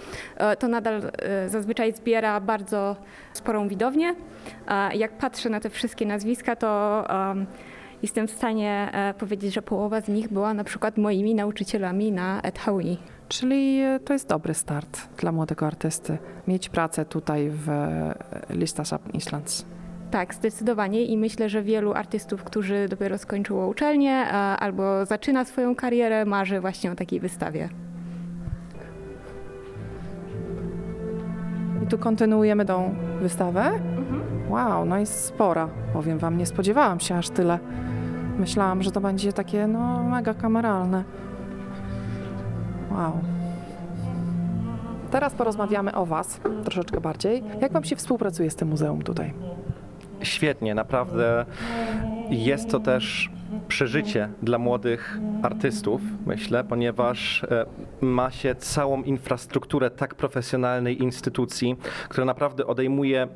to 0.59 0.69
nadal 0.69 1.03
zazwyczaj 1.47 1.93
zbiera 1.93 2.41
bardzo 2.41 2.97
sporą 3.33 3.69
widownię. 3.69 4.15
Jak 4.95 5.13
patrzę 5.19 5.51
na 5.51 5.61
te 5.61 5.71
wszystkie 5.71 6.07
nazwiska, 6.07 6.57
to 6.57 7.05
Jestem 8.07 8.29
w 8.29 8.31
stanie 8.31 8.89
e, 8.93 9.15
powiedzieć, 9.15 9.55
że 9.55 9.63
połowa 9.63 10.01
z 10.01 10.09
nich 10.09 10.29
była 10.33 10.55
na 10.55 10.65
przykład 10.65 10.99
moimi 10.99 11.35
nauczycielami 11.35 12.13
na 12.13 12.41
ETHUI. 12.43 12.99
Czyli 13.29 13.81
e, 13.81 14.01
to 14.01 14.13
jest 14.13 14.29
dobry 14.29 14.55
start 14.55 15.09
dla 15.17 15.33
młodego 15.33 15.67
artysty, 15.67 16.19
mieć 16.49 16.69
pracę 16.69 17.05
tutaj 17.05 17.51
w 17.51 17.69
e, 17.69 18.15
Listasap 18.51 19.15
Islands. 19.15 19.65
Tak, 20.11 20.35
zdecydowanie 20.35 21.05
i 21.05 21.17
myślę, 21.19 21.49
że 21.49 21.63
wielu 21.63 21.93
artystów, 21.95 22.45
którzy 22.45 22.89
dopiero 22.89 23.19
skończyło 23.19 23.69
uczelnię 23.69 24.17
albo 24.59 25.07
zaczyna 25.07 25.45
swoją 25.45 25.75
karierę, 25.75 26.25
marzy 26.25 26.61
właśnie 26.61 26.93
o 26.93 26.95
takiej 26.95 27.21
wystawie. 27.21 27.69
I 31.85 31.87
tu 31.87 31.99
kontynuujemy 31.99 32.65
tą 32.65 32.95
wystawę. 33.21 33.73
Wow, 34.49 34.85
no 34.85 34.99
jest 34.99 35.25
spora, 35.25 35.69
powiem 35.93 36.19
wam, 36.19 36.39
nie 36.39 36.47
spodziewałam 36.47 37.01
się 37.01 37.17
aż 37.17 37.31
tyle. 37.31 37.59
Myślałam, 38.39 38.83
że 38.83 38.91
to 38.91 39.01
będzie 39.01 39.33
takie, 39.33 39.67
no, 39.67 40.03
mega 40.03 40.35
kameralne. 40.35 41.05
Wow. 42.91 43.13
Teraz 45.11 45.35
porozmawiamy 45.35 45.95
o 45.95 46.07
was 46.07 46.41
troszeczkę 46.65 47.01
bardziej. 47.01 47.43
Jak 47.61 47.73
wam 47.73 47.85
się 47.85 47.97
współpracuje 47.97 48.51
z 48.51 48.57
tym 48.57 48.69
muzeum 48.69 49.03
tutaj? 49.03 49.33
Świetnie, 50.23 50.75
naprawdę 50.75 51.47
jest 52.31 52.71
to 52.71 52.81
też 52.81 53.31
przeżycie 53.69 54.29
dla 54.43 54.59
młodych 54.59 55.19
artystów, 55.43 56.01
myślę, 56.27 56.65
ponieważ 56.65 57.45
e, 57.45 57.67
ma 58.01 58.31
się 58.31 58.55
całą 58.55 59.03
infrastrukturę 59.03 59.91
tak 59.91 60.15
profesjonalnej 60.15 61.03
instytucji, 61.03 61.77
która 62.09 62.25
naprawdę 62.25 62.67
odejmuje 62.67 63.29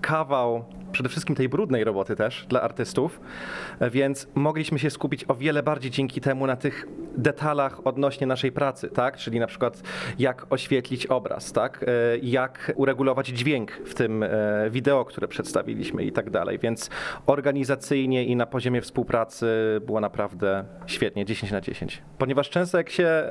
kawał 0.00 0.64
przede 0.96 1.08
wszystkim 1.08 1.36
tej 1.36 1.48
brudnej 1.48 1.84
roboty 1.84 2.16
też 2.16 2.46
dla 2.48 2.62
artystów, 2.62 3.20
e, 3.80 3.90
więc 3.90 4.28
mogliśmy 4.34 4.78
się 4.78 4.90
skupić 4.90 5.24
o 5.28 5.34
wiele 5.34 5.62
bardziej 5.62 5.90
dzięki 5.90 6.20
temu 6.20 6.46
na 6.46 6.56
tych 6.56 6.86
detalach 7.16 7.86
odnośnie 7.86 8.26
naszej 8.26 8.52
pracy, 8.52 8.88
tak? 8.88 9.16
Czyli 9.16 9.40
na 9.40 9.46
przykład 9.46 9.82
jak 10.18 10.46
oświetlić 10.50 11.06
obraz, 11.06 11.52
tak? 11.52 11.82
E, 11.82 11.86
Jak 12.22 12.72
uregulować 12.76 13.26
dźwięk 13.26 13.72
w 13.72 13.94
tym 13.94 14.22
e, 14.22 14.28
wideo, 14.70 15.04
które 15.04 15.28
przedstawiliśmy 15.28 16.04
i 16.04 16.12
tak 16.12 16.30
dalej. 16.30 16.58
Więc 16.58 16.90
organizacyjnie 17.26 18.24
i 18.24 18.36
na 18.36 18.46
poziomie 18.46 18.80
współpracy 18.80 19.46
było 19.86 20.00
naprawdę 20.00 20.64
świetnie, 20.86 21.24
10 21.24 21.52
na 21.52 21.60
10. 21.60 22.02
Ponieważ 22.18 22.50
często 22.50 22.78
jak 22.78 22.90
się 22.90 23.22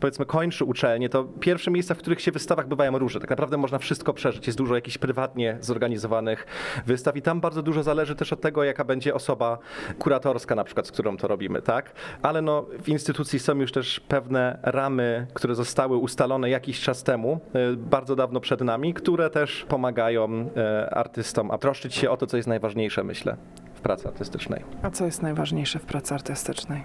powiedzmy 0.00 0.26
kończy 0.26 0.64
uczelnię, 0.64 1.08
to 1.08 1.24
pierwsze 1.24 1.70
miejsca, 1.70 1.94
w 1.94 1.98
których 1.98 2.20
się 2.20 2.32
wystawach 2.32 2.68
bywają 2.68 2.98
różne. 2.98 3.20
Tak 3.20 3.30
naprawdę 3.30 3.56
można 3.56 3.78
wszystko 3.78 4.12
przeżyć. 4.12 4.46
Jest 4.46 4.58
dużo 4.58 4.74
jakichś 4.74 4.98
prywatnie 4.98 5.56
zorganizowanych 5.60 6.46
wystaw 6.86 7.16
i 7.16 7.22
tam 7.22 7.40
bardzo 7.40 7.62
dużo 7.62 7.82
zależy 7.82 8.16
też 8.16 8.32
od 8.32 8.40
tego, 8.40 8.64
jaka 8.64 8.84
będzie 8.84 9.14
osoba 9.14 9.58
kuratorska 9.98 10.54
na 10.54 10.64
przykład, 10.64 10.86
z 10.86 10.92
którą 10.92 11.16
to 11.16 11.28
robimy, 11.28 11.62
tak? 11.62 11.92
Ale 12.22 12.42
no, 12.42 12.66
w 12.82 12.88
instytucji 12.88 13.38
są 13.38 13.54
już 13.54 13.72
też 13.72 14.00
pewne 14.00 14.58
ramy, 14.62 15.26
które 15.34 15.54
zostały 15.54 15.96
ustalone 15.96 16.50
jakiś 16.50 16.80
czas 16.80 17.02
temu, 17.02 17.40
e, 17.54 17.76
bardzo 17.76 18.16
dawno 18.16 18.40
przed 18.40 18.60
nami, 18.60 18.94
które 18.94 19.30
też 19.30 19.66
pomagają 19.68 20.50
e, 20.56 20.94
artystom, 20.94 21.50
a 21.50 21.58
troszczyć 21.58 21.94
się 21.94 22.10
o 22.10 22.16
to, 22.16 22.26
co 22.26 22.36
jest 22.36 22.48
najważniejsze, 22.48 23.04
myślę, 23.04 23.36
w 23.74 23.80
pracy 23.80 24.08
artystycznej. 24.08 24.64
A 24.82 24.90
co 24.90 25.04
jest 25.04 25.22
najważniejsze 25.22 25.78
w 25.78 25.84
pracy 25.84 26.14
artystycznej? 26.14 26.82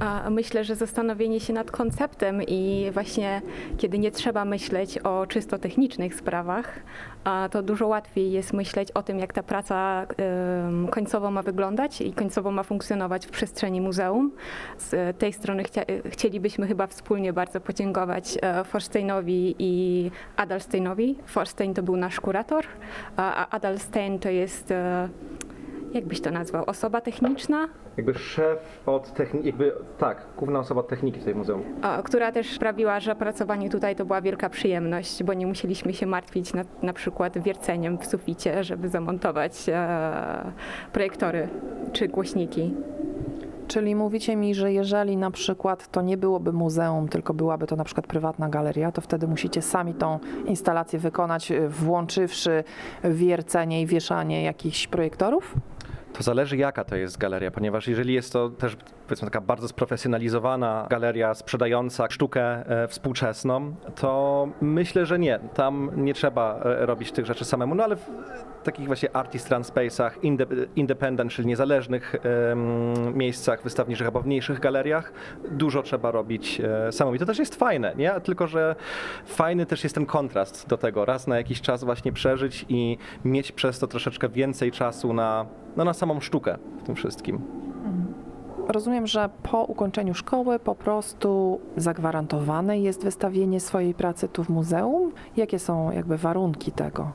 A 0.00 0.30
myślę, 0.30 0.64
że 0.64 0.74
zastanowienie 0.74 1.40
się 1.40 1.52
nad 1.52 1.70
konceptem 1.70 2.42
i 2.42 2.90
właśnie 2.92 3.42
kiedy 3.78 3.98
nie 3.98 4.10
trzeba 4.10 4.44
myśleć 4.44 4.98
o 4.98 5.26
czysto 5.26 5.58
technicznych 5.58 6.14
sprawach, 6.14 6.80
to 7.50 7.62
dużo 7.62 7.86
łatwiej 7.86 8.32
jest 8.32 8.52
myśleć 8.52 8.90
o 8.90 9.02
tym, 9.02 9.18
jak 9.18 9.32
ta 9.32 9.42
praca 9.42 10.06
końcowo 10.90 11.30
ma 11.30 11.42
wyglądać 11.42 12.00
i 12.00 12.12
końcowo 12.12 12.50
ma 12.50 12.62
funkcjonować 12.62 13.26
w 13.26 13.30
przestrzeni 13.30 13.80
muzeum. 13.80 14.32
Z 14.78 15.18
tej 15.18 15.32
strony 15.32 15.62
chcielibyśmy 16.10 16.66
chyba 16.66 16.86
wspólnie 16.86 17.32
bardzo 17.32 17.60
podziękować 17.60 18.38
e, 18.42 18.64
Forsteinowi 18.64 19.54
i 19.58 20.10
Adalsteinowi. 20.36 21.16
Forstein 21.26 21.74
to 21.74 21.82
był 21.82 21.96
nasz 21.96 22.20
kurator, 22.20 22.64
a 23.16 23.48
Adalstein 23.48 24.18
to 24.18 24.28
jest, 24.28 24.72
e, 25.96 25.98
jak 25.98 26.06
byś 26.08 26.20
to 26.20 26.30
nazwał, 26.30 26.64
osoba 26.66 27.00
techniczna, 27.00 27.68
Jakby 27.96 28.14
szef 28.14 28.82
od 28.86 29.12
techniki, 29.12 29.46
jakby 29.46 29.72
tak, 29.98 30.26
główna 30.38 30.58
osoba 30.58 30.80
od 30.80 30.88
techniki 30.88 31.20
w 31.20 31.24
tej 31.24 31.34
muzeum. 31.34 31.62
a, 31.82 32.02
która 32.02 32.32
też 32.32 32.54
sprawiła, 32.54 33.00
że 33.00 33.14
pracowanie 33.14 33.70
tutaj 33.70 33.96
to 33.96 34.04
była 34.04 34.20
wielka 34.20 34.50
przyjemność, 34.50 35.22
bo 35.24 35.34
nie 35.34 35.46
musieliśmy 35.46 35.92
się 35.94 36.06
martwić 36.06 36.54
nad 36.54 36.82
na 36.82 36.92
przykład 36.92 37.38
wierceniem 37.38 37.98
w 37.98 38.06
suficie, 38.06 38.64
żeby 38.64 38.88
zamontować 38.88 39.68
e, 39.68 40.52
projektory 40.92 41.48
czy 41.92 42.08
głośniki. 42.08 42.74
Czyli 43.68 43.94
mówicie 43.94 44.36
mi, 44.36 44.54
że 44.54 44.72
jeżeli 44.72 45.16
na 45.16 45.30
przykład 45.30 45.88
to 45.90 46.02
nie 46.02 46.16
byłoby 46.16 46.52
muzeum, 46.52 47.08
tylko 47.08 47.34
byłaby 47.34 47.66
to 47.66 47.76
na 47.76 47.84
przykład 47.84 48.06
prywatna 48.06 48.48
galeria, 48.48 48.92
to 48.92 49.00
wtedy 49.00 49.26
musicie 49.26 49.62
sami 49.62 49.94
tą 49.94 50.18
instalację 50.46 50.98
wykonać, 50.98 51.50
y, 51.50 51.68
włączywszy 51.68 52.64
wiercenie 53.04 53.80
i 53.82 53.86
wieszanie 53.86 54.42
jakichś 54.42 54.86
projektorów? 54.86 55.54
To 56.16 56.22
zależy 56.22 56.56
jaka 56.56 56.84
to 56.84 56.96
jest 56.96 57.18
galeria, 57.18 57.50
ponieważ 57.50 57.88
jeżeli 57.88 58.14
jest 58.14 58.32
to 58.32 58.50
też 58.50 58.76
powiedzmy 59.06 59.26
taka 59.26 59.40
bardzo 59.40 59.68
sprofesjonalizowana 59.68 60.86
galeria 60.90 61.34
sprzedająca 61.34 62.06
sztukę 62.10 62.42
e, 62.42 62.88
współczesną, 62.88 63.74
to 63.94 64.48
myślę, 64.60 65.06
że 65.06 65.18
nie. 65.18 65.38
Tam 65.54 65.90
nie 65.96 66.14
trzeba 66.14 66.60
e, 66.64 66.86
robić 66.86 67.12
tych 67.12 67.26
rzeczy 67.26 67.44
samemu, 67.44 67.74
no 67.74 67.84
ale 67.84 67.96
w 67.96 68.10
takich 68.64 68.86
właśnie 68.86 69.16
artist 69.16 69.52
run 69.52 69.62
space'ach, 69.62 70.10
inde- 70.22 70.66
independent, 70.76 71.32
czyli 71.32 71.48
niezależnych 71.48 72.16
miejscach 73.14 73.62
wystawniczych 73.62 74.06
albo 74.06 74.20
w 74.20 74.26
mniejszych 74.26 74.60
galeriach, 74.60 75.12
dużo 75.50 75.82
trzeba 75.82 76.10
robić 76.10 76.60
e, 76.60 76.92
samemu. 76.92 77.14
I 77.14 77.18
to 77.18 77.26
też 77.26 77.38
jest 77.38 77.54
fajne, 77.54 77.94
nie? 77.96 78.20
Tylko, 78.20 78.46
że 78.46 78.76
fajny 79.26 79.66
też 79.66 79.84
jest 79.84 79.94
ten 79.94 80.06
kontrast 80.06 80.68
do 80.68 80.76
tego. 80.76 81.04
Raz 81.04 81.26
na 81.26 81.36
jakiś 81.36 81.60
czas 81.60 81.84
właśnie 81.84 82.12
przeżyć 82.12 82.66
i 82.68 82.98
mieć 83.24 83.52
przez 83.52 83.78
to 83.78 83.86
troszeczkę 83.86 84.28
więcej 84.28 84.72
czasu 84.72 85.12
na, 85.12 85.46
no, 85.76 85.84
na 85.84 85.94
samą 85.94 86.20
sztukę 86.20 86.58
w 86.78 86.82
tym 86.82 86.94
wszystkim. 86.94 87.40
Rozumiem, 88.68 89.06
że 89.06 89.28
po 89.42 89.64
ukończeniu 89.64 90.14
szkoły 90.14 90.58
po 90.58 90.74
prostu 90.74 91.60
zagwarantowane 91.76 92.78
jest 92.78 93.04
wystawienie 93.04 93.60
swojej 93.60 93.94
pracy 93.94 94.28
tu 94.28 94.44
w 94.44 94.48
muzeum. 94.48 95.12
Jakie 95.36 95.58
są 95.58 95.90
jakby 95.90 96.16
warunki 96.16 96.72
tego? 96.72 97.12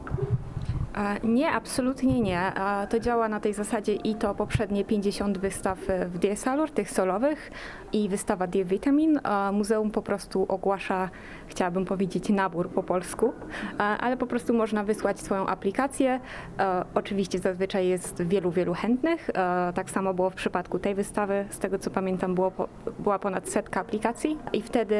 Nie, 1.23 1.51
absolutnie 1.51 2.21
nie. 2.21 2.51
To 2.89 2.99
działa 2.99 3.29
na 3.29 3.39
tej 3.39 3.53
zasadzie 3.53 3.93
i 3.93 4.15
to 4.15 4.35
poprzednie 4.35 4.85
50 4.85 5.37
wystaw 5.37 5.89
e, 5.89 6.05
w 6.05 6.17
Die 6.17 6.35
Salur, 6.35 6.71
tych 6.71 6.91
solowych 6.91 7.51
i 7.93 8.09
wystawa 8.09 8.47
Die 8.47 8.65
Vitamin. 8.65 9.19
Muzeum 9.51 9.91
po 9.91 10.01
prostu 10.01 10.45
ogłasza, 10.49 11.09
chciałabym 11.47 11.85
powiedzieć 11.85 12.29
nabór 12.29 12.69
po 12.69 12.83
polsku, 12.83 13.33
ale 13.77 14.17
po 14.17 14.27
prostu 14.27 14.53
można 14.53 14.83
wysłać 14.83 15.19
swoją 15.19 15.47
aplikację. 15.47 16.19
E, 16.59 16.85
Oczywiście 16.93 17.39
zazwyczaj 17.39 17.87
jest 17.87 18.21
wielu, 18.21 18.51
wielu 18.51 18.73
chętnych. 18.73 19.29
E, 19.29 19.73
Tak 19.75 19.89
samo 19.89 20.13
było 20.13 20.29
w 20.29 20.35
przypadku 20.35 20.79
tej 20.79 20.95
wystawy. 20.95 21.45
Z 21.49 21.59
tego 21.59 21.79
co 21.79 21.89
pamiętam 21.89 22.35
było, 22.35 22.51
była 22.99 23.19
ponad 23.19 23.49
setka 23.49 23.79
aplikacji 23.79 24.37
i 24.53 24.61
wtedy 24.61 24.95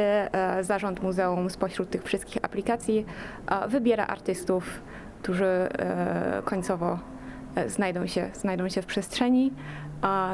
zarząd 0.62 1.04
muzeum 1.04 1.50
spośród 1.50 1.90
tych 1.90 2.04
wszystkich 2.04 2.46
aplikacji 2.46 3.06
wybiera 3.68 4.08
artystów, 4.08 4.82
którzy 5.22 5.46
e, 5.46 6.42
końcowo 6.46 7.00
e, 7.56 7.70
znajdą 7.70 8.08
się, 8.08 8.30
znajdą 8.34 8.70
się 8.70 8.82
w 8.82 8.86
przestrzeni. 8.86 9.52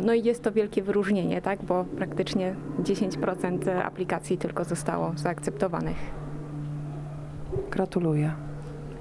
No 0.01 0.13
i 0.13 0.23
jest 0.23 0.43
to 0.43 0.51
wielkie 0.51 0.81
wyróżnienie, 0.81 1.41
tak? 1.41 1.63
bo 1.63 1.85
praktycznie 1.97 2.55
10% 2.83 3.79
aplikacji 3.79 4.37
tylko 4.37 4.63
zostało 4.63 5.11
zaakceptowanych. 5.15 5.97
Gratuluję. 7.71 8.31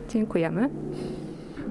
Dziękujemy. 0.08 0.70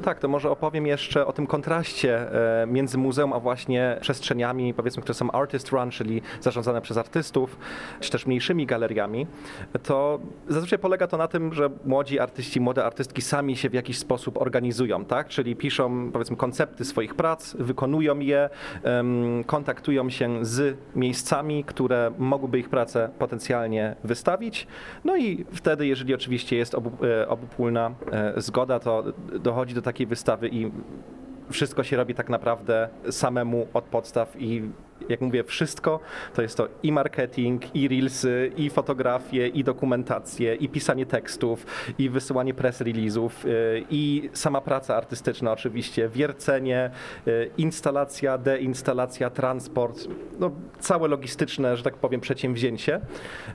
Tak, 0.03 0.19
to 0.19 0.27
może 0.27 0.49
opowiem 0.49 0.87
jeszcze 0.87 1.25
o 1.25 1.33
tym 1.33 1.47
kontraście 1.47 2.31
e, 2.61 2.67
między 2.67 2.97
muzeum 2.97 3.33
a 3.33 3.39
właśnie 3.39 3.97
przestrzeniami, 4.01 4.73
powiedzmy, 4.73 5.01
które 5.01 5.13
są 5.13 5.31
artist 5.31 5.69
run, 5.69 5.91
czyli 5.91 6.21
zarządzane 6.41 6.81
przez 6.81 6.97
artystów, 6.97 7.57
czy 7.99 8.11
też 8.11 8.25
mniejszymi 8.25 8.65
galeriami. 8.65 9.27
To 9.83 10.19
zazwyczaj 10.47 10.79
polega 10.79 11.07
to 11.07 11.17
na 11.17 11.27
tym, 11.27 11.53
że 11.53 11.69
młodzi 11.85 12.19
artyści, 12.19 12.61
młode 12.61 12.85
artystki 12.85 13.21
sami 13.21 13.57
się 13.57 13.69
w 13.69 13.73
jakiś 13.73 13.97
sposób 13.97 14.41
organizują, 14.41 15.05
tak? 15.05 15.27
Czyli 15.27 15.55
piszą, 15.55 16.11
powiedzmy, 16.11 16.35
koncepty 16.37 16.85
swoich 16.85 17.15
prac, 17.15 17.55
wykonują 17.55 18.19
je, 18.19 18.49
kontaktują 19.45 20.09
się 20.09 20.45
z 20.45 20.77
miejscami, 20.95 21.63
które 21.63 22.11
mogłyby 22.17 22.59
ich 22.59 22.69
pracę 22.69 23.09
potencjalnie 23.19 23.95
wystawić. 24.03 24.67
No 25.03 25.17
i 25.17 25.45
wtedy, 25.51 25.87
jeżeli 25.87 26.13
oczywiście 26.13 26.57
jest 26.57 26.75
obu, 26.75 27.05
e, 27.05 27.27
obopólna 27.27 27.91
e, 28.11 28.33
zgoda, 28.41 28.79
to 28.79 29.03
dochodzi 29.39 29.75
do 29.75 29.81
takiej 29.85 30.07
wystawy 30.07 30.49
i 30.49 30.71
wszystko 31.49 31.83
się 31.83 31.97
robi 31.97 32.15
tak 32.15 32.29
naprawdę 32.29 32.89
samemu 33.09 33.67
od 33.73 33.83
podstaw 33.83 34.35
i 34.41 34.61
jak 35.09 35.21
mówię, 35.21 35.43
wszystko 35.43 35.99
to 36.33 36.41
jest 36.41 36.57
to 36.57 36.67
i 36.83 36.91
marketing, 36.91 37.75
i 37.75 37.87
reelsy, 37.87 38.51
i 38.57 38.69
fotografie, 38.69 39.47
i 39.47 39.63
dokumentacje, 39.63 40.55
i 40.55 40.69
pisanie 40.69 41.05
tekstów, 41.05 41.65
i 41.97 42.09
wysyłanie 42.09 42.53
press 42.53 42.81
release'ów, 42.81 43.29
y, 43.45 43.85
i 43.89 44.29
sama 44.33 44.61
praca 44.61 44.95
artystyczna 44.95 45.51
oczywiście, 45.51 46.09
wiercenie, 46.09 46.91
y, 47.27 47.49
instalacja, 47.57 48.37
deinstalacja, 48.37 49.29
transport, 49.29 50.07
no 50.39 50.51
całe 50.79 51.07
logistyczne, 51.07 51.77
że 51.77 51.83
tak 51.83 51.95
powiem, 51.95 52.21
przedsięwzięcie. 52.21 53.01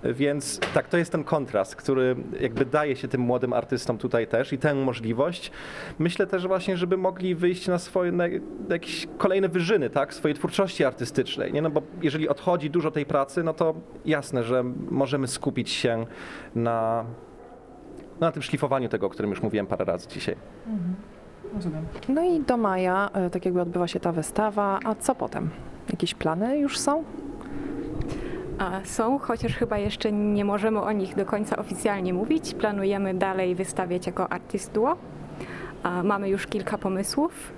Więc 0.05 0.61
tak, 0.75 0.89
to 0.89 0.97
jest 0.97 1.13
ten 1.13 1.25
kontrast, 1.25 1.77
który 1.77 2.17
jakby 2.41 2.65
daje 2.65 2.97
się 2.97 3.09
tym 3.09 3.21
młodym 3.21 3.53
artystom 3.53 3.99
tutaj 3.99 4.27
też 4.27 4.53
i 4.53 4.59
tę 4.59 4.75
możliwość. 4.75 5.51
Myślę 5.99 6.27
też 6.27 6.47
właśnie, 6.47 6.77
żeby 6.77 6.97
mogli 6.97 7.35
wyjść 7.35 7.67
na 7.67 7.79
swoje, 7.79 8.13
na 8.13 8.25
jakieś 8.71 9.07
kolejne 9.19 9.49
wyżyny, 9.49 9.91
tak, 9.91 10.15
swojej 10.15 10.35
twórczości 10.35 10.85
artystycznej, 10.85 11.30
nie? 11.39 11.63
No 11.63 11.71
bo 11.71 11.83
jeżeli 12.03 12.29
odchodzi 12.29 12.71
dużo 12.71 12.91
tej 12.91 13.07
pracy, 13.07 13.43
no 13.43 13.53
to 13.53 13.75
jasne, 14.05 14.45
że 14.45 14.65
możemy 14.91 15.27
skupić 15.27 15.71
się 15.71 16.07
na, 16.55 17.05
no, 18.21 18.27
na 18.27 18.33
tym 18.33 18.43
szlifowaniu 18.43 18.89
tego, 18.89 19.07
o 19.07 19.11
którym 19.11 19.31
już 19.31 19.43
mówiłem 19.43 19.67
parę 19.67 19.85
razy 19.85 20.09
dzisiaj. 20.09 20.37
No 22.09 22.25
i 22.25 22.41
do 22.41 22.57
maja 22.57 23.11
e, 23.13 23.31
tak 23.31 23.45
jakby 23.45 23.61
odbywa 23.61 23.89
się 23.89 24.01
ta 24.01 24.13
wystawa, 24.13 24.79
a 24.85 24.95
co 24.95 25.15
potem? 25.15 25.51
Jakieś 25.91 26.15
plany 26.15 26.59
już 26.59 26.79
są? 26.79 27.05
A 28.59 28.81
Są, 28.85 29.19
chociaż 29.19 29.55
chyba 29.57 29.79
jeszcze 29.79 30.13
nie 30.13 30.45
możemy 30.45 30.81
o 30.81 30.93
nich 30.93 31.17
do 31.17 31.27
końca 31.27 31.57
oficjalnie 31.57 32.15
mówić. 32.15 32.55
Planujemy 32.55 33.15
dalej 33.15 33.55
wystawiać 33.55 34.07
jako 34.07 34.33
artist 34.33 34.73
duo. 34.73 34.97
Mamy 36.05 36.29
już 36.29 36.47
kilka 36.47 36.79
pomysłów. 36.79 37.53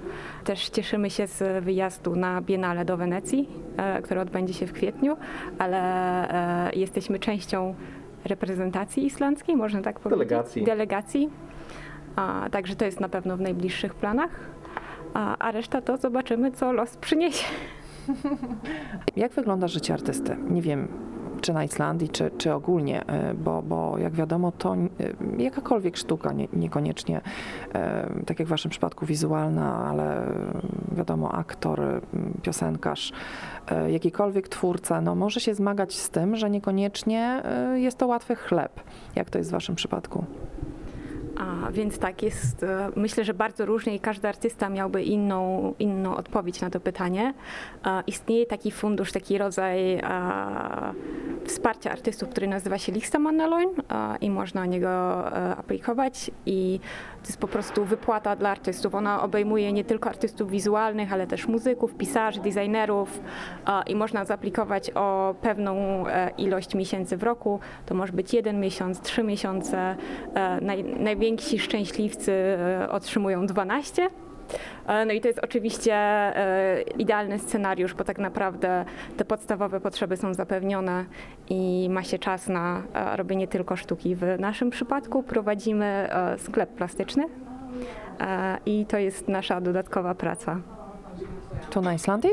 Też 0.45 0.71
cieszymy 0.71 1.11
się 1.11 1.27
z 1.27 1.65
wyjazdu 1.65 2.17
na 2.17 2.41
Biennale 2.41 2.85
do 2.85 2.97
Wenecji, 2.97 3.49
e, 3.77 4.03
które 4.03 4.21
odbędzie 4.21 4.55
się 4.55 4.67
w 4.67 4.73
kwietniu, 4.73 5.17
ale 5.59 5.79
e, 6.69 6.73
jesteśmy 6.73 7.19
częścią 7.19 7.75
reprezentacji 8.25 9.07
islandzkiej, 9.07 9.57
można 9.57 9.83
tak 9.83 10.01
powiedzieć. 10.01 10.29
Delegacji. 10.29 10.65
Delegacji. 10.65 11.31
Także 12.51 12.77
to 12.77 12.85
jest 12.85 13.01
na 13.01 13.09
pewno 13.09 13.37
w 13.37 13.41
najbliższych 13.41 13.95
planach. 13.95 14.31
A 15.15 15.51
reszta 15.53 15.81
to 15.81 15.97
zobaczymy, 15.97 16.53
co 16.53 16.73
los 16.73 16.97
przyniesie. 16.97 17.47
Jak 19.17 19.33
wygląda 19.33 19.69
życie 19.69 19.95
artysty? 19.95 20.37
Nie 20.51 20.63
wiem, 20.63 20.89
czy 21.43 21.53
na 21.53 21.65
Islandii, 21.65 22.09
czy, 22.09 22.31
czy 22.39 22.53
ogólnie, 22.53 23.07
e, 23.07 23.35
bo, 23.35 23.63
bo 23.63 23.99
jak 23.99 24.13
wiadomo, 24.13 24.53
to 24.53 24.75
e, 24.75 25.43
jakakolwiek 25.43 25.97
sztuka, 25.97 26.33
nie, 26.33 26.49
niekoniecznie, 26.53 27.21
e, 27.75 28.09
tak 28.27 28.39
jak 28.39 28.49
w 28.49 28.51
Waszym 28.51 28.71
przypadku, 28.71 29.07
wizualna, 29.07 29.87
ale 29.87 30.27
wiadomo, 30.93 31.33
aktor, 31.33 31.81
piosenkarz, 32.43 33.13
jakikolwiek 33.89 34.49
twórca, 34.49 35.01
no 35.01 35.15
może 35.15 35.41
się 35.41 35.55
zmagać 35.55 35.95
z 35.95 36.11
tym, 36.11 36.37
że 36.37 36.51
niekoniecznie 36.51 37.43
jest 37.75 37.99
to 37.99 38.07
łatwy 38.07 38.37
chleb. 38.37 38.81
Jak 39.17 39.31
to 39.31 39.39
jest 39.39 39.51
w 39.51 39.53
Waszym 39.53 39.75
przypadku? 39.75 40.25
A 41.43 41.71
więc 41.73 41.99
tak 41.99 42.23
jest, 42.23 42.63
e, 42.63 42.89
myślę, 42.97 43.25
że 43.25 43.35
bardzo 43.35 43.67
różnie 43.67 43.95
i 43.95 44.01
każdy 44.01 44.29
artysta 44.29 44.69
miałby 44.69 45.03
inną, 45.03 45.75
inną 45.79 46.17
odpowiedź 46.17 46.61
na 46.61 46.71
to 46.71 46.81
pytanie. 46.81 47.35
E, 47.87 48.03
Istnieje 48.07 48.47
taki 48.47 48.71
fundusz, 48.71 49.13
taki 49.13 49.39
rodzaj 49.39 49.95
e, 49.95 50.03
wsparcia 51.45 51.91
artystów, 51.91 52.29
który 52.29 52.47
nazywa 52.47 52.79
się 52.79 52.93
Listamannaloin 52.93 53.69
e, 53.69 54.17
i 54.21 54.31
można 54.31 54.63
o 54.63 54.65
niego 54.65 54.89
aplikować 55.59 56.31
i 56.47 56.81
to 57.23 57.29
jest 57.29 57.41
po 57.41 57.49
prostu 57.49 57.85
wypłata 57.85 58.37
dla 58.37 58.51
artystów. 58.51 58.95
Ona 58.95 59.23
obejmuje 59.23 59.73
nie 59.73 59.85
tylko 59.85 60.09
artystów 60.11 60.51
wizualnych, 60.51 61.13
ale 61.13 61.27
też 61.27 61.49
muzyków, 61.49 61.95
pisarzy, 61.95 62.41
designerów 62.41 63.21
i 63.87 63.97
można 63.97 64.25
zaaplikować 64.25 64.91
o 64.91 65.35
pewną 65.43 66.05
ilość 66.39 66.75
miesięcy 66.75 67.17
w 67.17 67.23
roku. 67.23 67.61
To 67.87 67.95
może 67.95 68.13
być 68.13 68.35
jeden 68.35 68.61
miesiąc, 68.61 69.01
trzy 69.01 69.23
miesiące. 69.23 69.97
Naj, 70.61 70.85
najwięksi 71.33 71.59
szczęśliwcy 71.59 72.33
e, 72.33 72.89
otrzymują 72.91 73.47
12. 73.47 74.11
E, 74.87 75.05
No 75.05 75.13
i 75.13 75.21
to 75.21 75.29
jest 75.29 75.41
oczywiście 75.43 75.95
e, 75.95 76.83
idealny 76.99 77.39
scenariusz, 77.39 77.95
bo 77.95 78.05
tak 78.05 78.19
naprawdę 78.19 78.85
te 79.17 79.25
podstawowe 79.25 79.81
potrzeby 79.81 80.17
są 80.17 80.35
zapewnione 80.35 81.05
i 81.49 81.89
ma 81.91 82.03
się 82.03 82.19
czas 82.19 82.49
na 82.49 82.83
robienie 83.17 83.49
tylko 83.49 83.77
sztuki. 83.77 84.17
W 84.17 84.23
naszym 84.39 84.71
przypadku 84.71 85.23
prowadzimy 85.23 86.09
sklep 86.39 86.71
plastyczny 86.71 87.25
i 88.67 88.87
to 88.87 88.99
jest 88.99 89.29
nasza 89.29 89.61
dodatkowa 89.61 90.15
praca. 90.15 90.61
Tu 91.71 91.81
na 91.81 91.95
Islandii? 91.95 92.31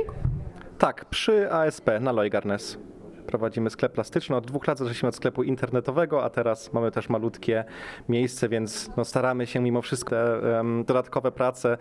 Tak, 0.78 1.06
przy 1.06 1.52
ASP 1.52 1.90
na 2.00 2.12
Lojgarnes. 2.12 2.89
Prowadzimy 3.30 3.70
sklep 3.70 3.94
plastyczny. 3.94 4.36
Od 4.36 4.46
dwóch 4.46 4.68
lat 4.68 4.78
zaczęliśmy 4.78 5.10
od 5.10 5.16
sklepu 5.16 5.44
internetowego, 5.44 6.24
a 6.24 6.30
teraz 6.30 6.74
mamy 6.74 6.92
też 6.92 7.10
malutkie 7.10 7.64
miejsce, 8.10 8.50
więc 8.50 8.90
no 8.98 9.06
staramy 9.06 9.48
się 9.48 9.60
mimo 9.60 9.82
wszystko 9.82 10.16
em, 10.60 10.84
dodatkowe 10.84 11.32
prace 11.32 11.78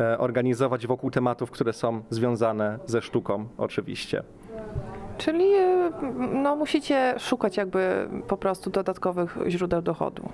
e, 0.00 0.18
organizować 0.18 0.86
wokół 0.86 1.10
tematów, 1.10 1.50
które 1.50 1.72
są 1.72 2.02
związane 2.10 2.78
ze 2.86 3.02
sztuką 3.02 3.48
oczywiście. 3.58 4.22
Czyli 5.20 5.54
e, 5.54 5.90
no, 6.32 6.56
musicie 6.56 7.14
szukać 7.18 7.56
jakby 7.56 8.08
po 8.28 8.36
prostu 8.36 8.70
dodatkowych 8.70 9.38
źródeł 9.48 9.82
dochodu. 9.82 10.28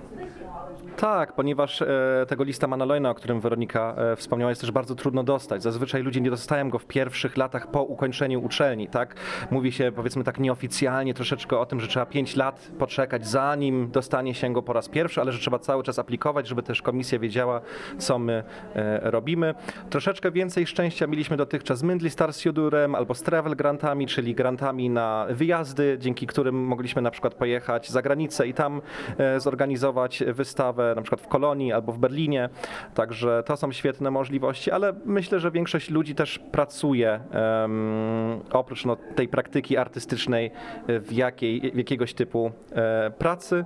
Tak, 0.97 1.33
ponieważ 1.33 1.83
e, 1.83 1.87
tego 2.29 2.45
lista 2.45 2.67
Manaloina, 2.67 3.11
o 3.11 3.15
którym 3.15 3.41
Weronika 3.41 3.95
e, 3.97 4.17
wspomniała, 4.17 4.51
jest 4.51 4.61
też 4.61 4.71
bardzo 4.71 4.95
trudno 4.95 5.23
dostać. 5.23 5.63
Zazwyczaj 5.63 6.03
ludzie 6.03 6.21
nie 6.21 6.31
dostają 6.31 6.71
go 6.71 6.79
w 6.79 6.87
pierwszych 6.87 7.37
latach 7.37 7.71
po 7.71 7.83
ukończeniu 7.83 8.45
uczelni, 8.45 8.89
tak? 8.89 9.15
Mówi 9.51 9.73
się, 9.73 9.93
powiedzmy 9.97 10.25
tak 10.25 10.41
nieoficjalnie 10.41 11.15
troszeczkę 11.15 11.59
o 11.59 11.67
tym, 11.67 11.81
że 11.81 11.89
trzeba 11.89 12.07
5 12.07 12.37
lat 12.37 12.71
poczekać, 12.79 13.27
zanim 13.27 13.91
dostanie 13.91 14.35
się 14.35 14.53
go 14.53 14.63
po 14.63 14.73
raz 14.73 14.89
pierwszy, 14.89 15.21
ale 15.21 15.33
że 15.33 15.39
trzeba 15.39 15.59
cały 15.59 15.83
czas 15.83 15.99
aplikować, 15.99 16.49
żeby 16.49 16.63
też 16.63 16.83
komisja 16.83 17.19
wiedziała, 17.19 17.61
co 17.99 18.19
my 18.19 18.45
e, 18.75 19.11
robimy. 19.11 19.55
Troszeczkę 19.91 20.31
więcej 20.31 20.67
szczęścia 20.67 21.07
mieliśmy 21.07 21.37
dotychczas 21.37 21.79
z 21.79 21.83
Mindli 21.83 22.11
Star 22.11 22.33
Sudurem 22.33 22.95
albo 22.95 23.15
z 23.15 23.23
Travel 23.23 23.57
Grantami, 23.57 24.07
czyli 24.07 24.35
grantami 24.35 24.76
na 24.77 25.27
wyjazdy, 25.31 25.97
dzięki 26.01 26.27
którym 26.27 26.55
mogliśmy 26.65 27.03
na 27.03 27.11
przykład 27.11 27.35
pojechać 27.35 27.91
za 27.91 28.03
granicę 28.03 28.47
i 28.47 28.55
tam 28.55 28.83
e, 29.19 29.41
zorganizować 29.41 30.25
wystawę, 30.27 30.93
na 30.97 31.03
przykład 31.03 31.21
w 31.21 31.29
Kolonii 31.29 31.73
albo 31.73 31.93
w 31.93 31.99
Berlinie. 31.99 32.49
Także 32.95 33.43
to 33.47 33.57
są 33.57 33.73
świetne 33.73 34.11
możliwości, 34.11 34.71
ale 34.71 34.93
myślę, 35.05 35.41
że 35.41 35.51
większość 35.51 35.91
ludzi 35.91 36.15
też 36.15 36.39
pracuje 36.39 37.21
em, 37.31 38.41
oprócz 38.51 38.85
no, 38.85 38.97
tej 38.97 39.29
praktyki 39.29 39.77
artystycznej 39.77 40.51
w, 40.89 41.13
jakiej, 41.13 41.71
w 41.75 41.77
jakiegoś 41.77 42.15
typu 42.15 42.51
e, 42.73 43.11
pracy. 43.11 43.65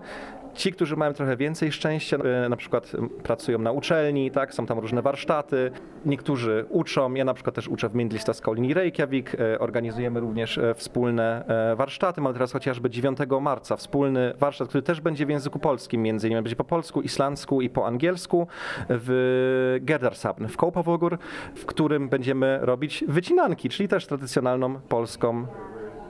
Ci, 0.54 0.72
którzy 0.72 0.96
mają 0.96 1.12
trochę 1.12 1.36
więcej 1.36 1.72
szczęścia, 1.72 2.16
e, 2.16 2.48
na 2.48 2.56
przykład 2.56 2.92
pracują 3.22 3.58
na 3.58 3.72
uczelni, 3.72 4.30
tak, 4.30 4.54
są 4.54 4.66
tam 4.66 4.78
różne 4.78 5.02
warsztaty, 5.02 5.70
niektórzy 6.06 6.66
uczą, 6.68 7.14
ja 7.14 7.24
na 7.24 7.34
przykład 7.34 7.54
też 7.54 7.68
uczę 7.68 7.88
w 7.88 7.94
Mindlista 7.94 8.34
Szkolni 8.34 8.74
Reykjavik, 8.74 9.34
e, 9.34 9.58
organizujemy 9.58 10.20
również 10.20 10.58
e, 10.58 10.74
wspólne 10.74 11.44
warsztaty, 11.76 12.20
mamy 12.20 12.32
teraz 12.32 12.52
chociażby 12.52 12.90
9 12.90 13.18
marca 13.40 13.76
wspólny 13.76 14.34
warsztat, 14.38 14.68
który 14.68 14.82
też 14.82 15.00
będzie 15.00 15.26
w 15.26 15.28
języku 15.28 15.58
polskim, 15.58 16.02
między 16.02 16.28
innymi 16.28 16.42
będzie 16.42 16.56
po 16.56 16.64
polsku, 16.64 17.00
islandzku 17.02 17.60
i 17.60 17.70
po 17.70 17.86
angielsku 17.86 18.46
w 18.88 19.78
Gerdarsabn, 19.80 20.46
w 20.46 20.56
Kołpavogur, 20.56 21.18
w 21.54 21.66
którym 21.66 22.08
będziemy 22.08 22.58
robić 22.62 23.04
wycinanki, 23.08 23.68
czyli 23.68 23.88
też 23.88 24.06
tradycjonalną 24.06 24.80
polską 24.80 25.46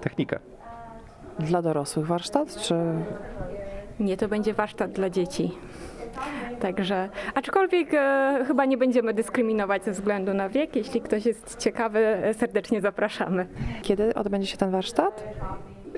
technikę. 0.00 0.38
Dla 1.38 1.62
dorosłych 1.62 2.06
warsztat, 2.06 2.56
czy 2.56 2.74
Nie, 4.00 4.16
to 4.16 4.28
będzie 4.28 4.54
warsztat 4.54 4.92
dla 4.92 5.10
dzieci. 5.10 5.50
Także, 6.60 7.08
aczkolwiek 7.34 7.94
e, 7.94 8.44
chyba 8.46 8.64
nie 8.64 8.76
będziemy 8.78 9.14
dyskryminować 9.14 9.84
ze 9.84 9.92
względu 9.92 10.34
na 10.34 10.48
wiek. 10.48 10.76
Jeśli 10.76 11.00
ktoś 11.00 11.26
jest 11.26 11.56
ciekawy, 11.58 11.98
e, 11.98 12.34
serdecznie 12.34 12.80
zapraszamy. 12.80 13.46
kiedy 13.82 14.14
odbędzie 14.14 14.46
się 14.46 14.56
ten 14.56 14.70
warsztat? 14.70 15.24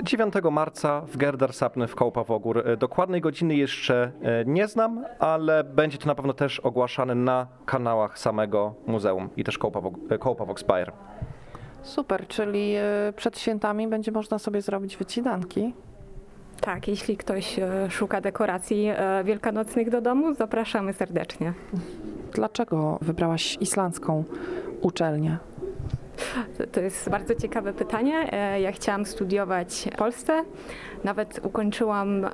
9 0.03 0.35
marca 0.51 1.01
w 1.01 1.17
Gerdarsabn 1.17 1.87
w 1.87 1.95
Kołpavogur. 1.95 2.69
E, 2.69 2.77
Dokładnej 2.77 3.21
godziny 3.21 3.55
jeszcze 3.55 4.13
e, 4.23 4.45
nie 4.45 4.69
znam, 4.69 5.05
ale 5.19 5.65
będzie 5.65 5.99
to 5.99 6.07
na 6.07 6.15
pewno 6.15 6.33
też 6.33 6.61
ogłaszane 6.61 7.15
na 7.15 7.47
kanałach 7.67 8.19
samego 8.19 8.75
muzeum 8.87 9.29
i 9.37 9.45
też 9.45 9.59
Kołpavog- 9.59 10.13
e, 10.13 10.19
Kołpavogspire. 10.19 10.93
Super, 11.83 12.27
czyli 12.27 12.75
przed 13.17 13.39
świętami 13.39 13.89
będzie 13.89 14.13
można 14.13 14.39
sobie 14.39 14.63
zrobić 14.63 14.97
wycinanki. 14.97 15.75
Tak, 16.65 16.89
jeśli 16.89 17.17
ktoś 17.17 17.59
e, 17.59 17.91
szuka 17.91 18.21
dekoracji 18.21 18.87
e, 18.89 19.25
wielkanocnych 19.25 19.91
do 19.91 20.01
domu, 20.01 20.35
zapraszamy 20.35 20.93
serdecznie. 20.93 21.53
Dlaczego 22.33 22.99
wybrałaś 23.01 23.57
islandzką 23.61 24.25
uczelnię? 24.81 25.37
To, 26.73 26.81
jest 26.81 27.11
bardzo 27.11 27.35
ciekawe 27.35 27.73
pytanie. 27.73 28.29
E, 28.33 28.61
Ja 28.61 28.73
chciałam 28.73 29.07
studiować 29.07 29.89
w 29.93 29.97
Polsce. 29.97 30.45
Nawet 31.05 31.41
ukończyłam 31.43 32.25
e, 32.25 32.29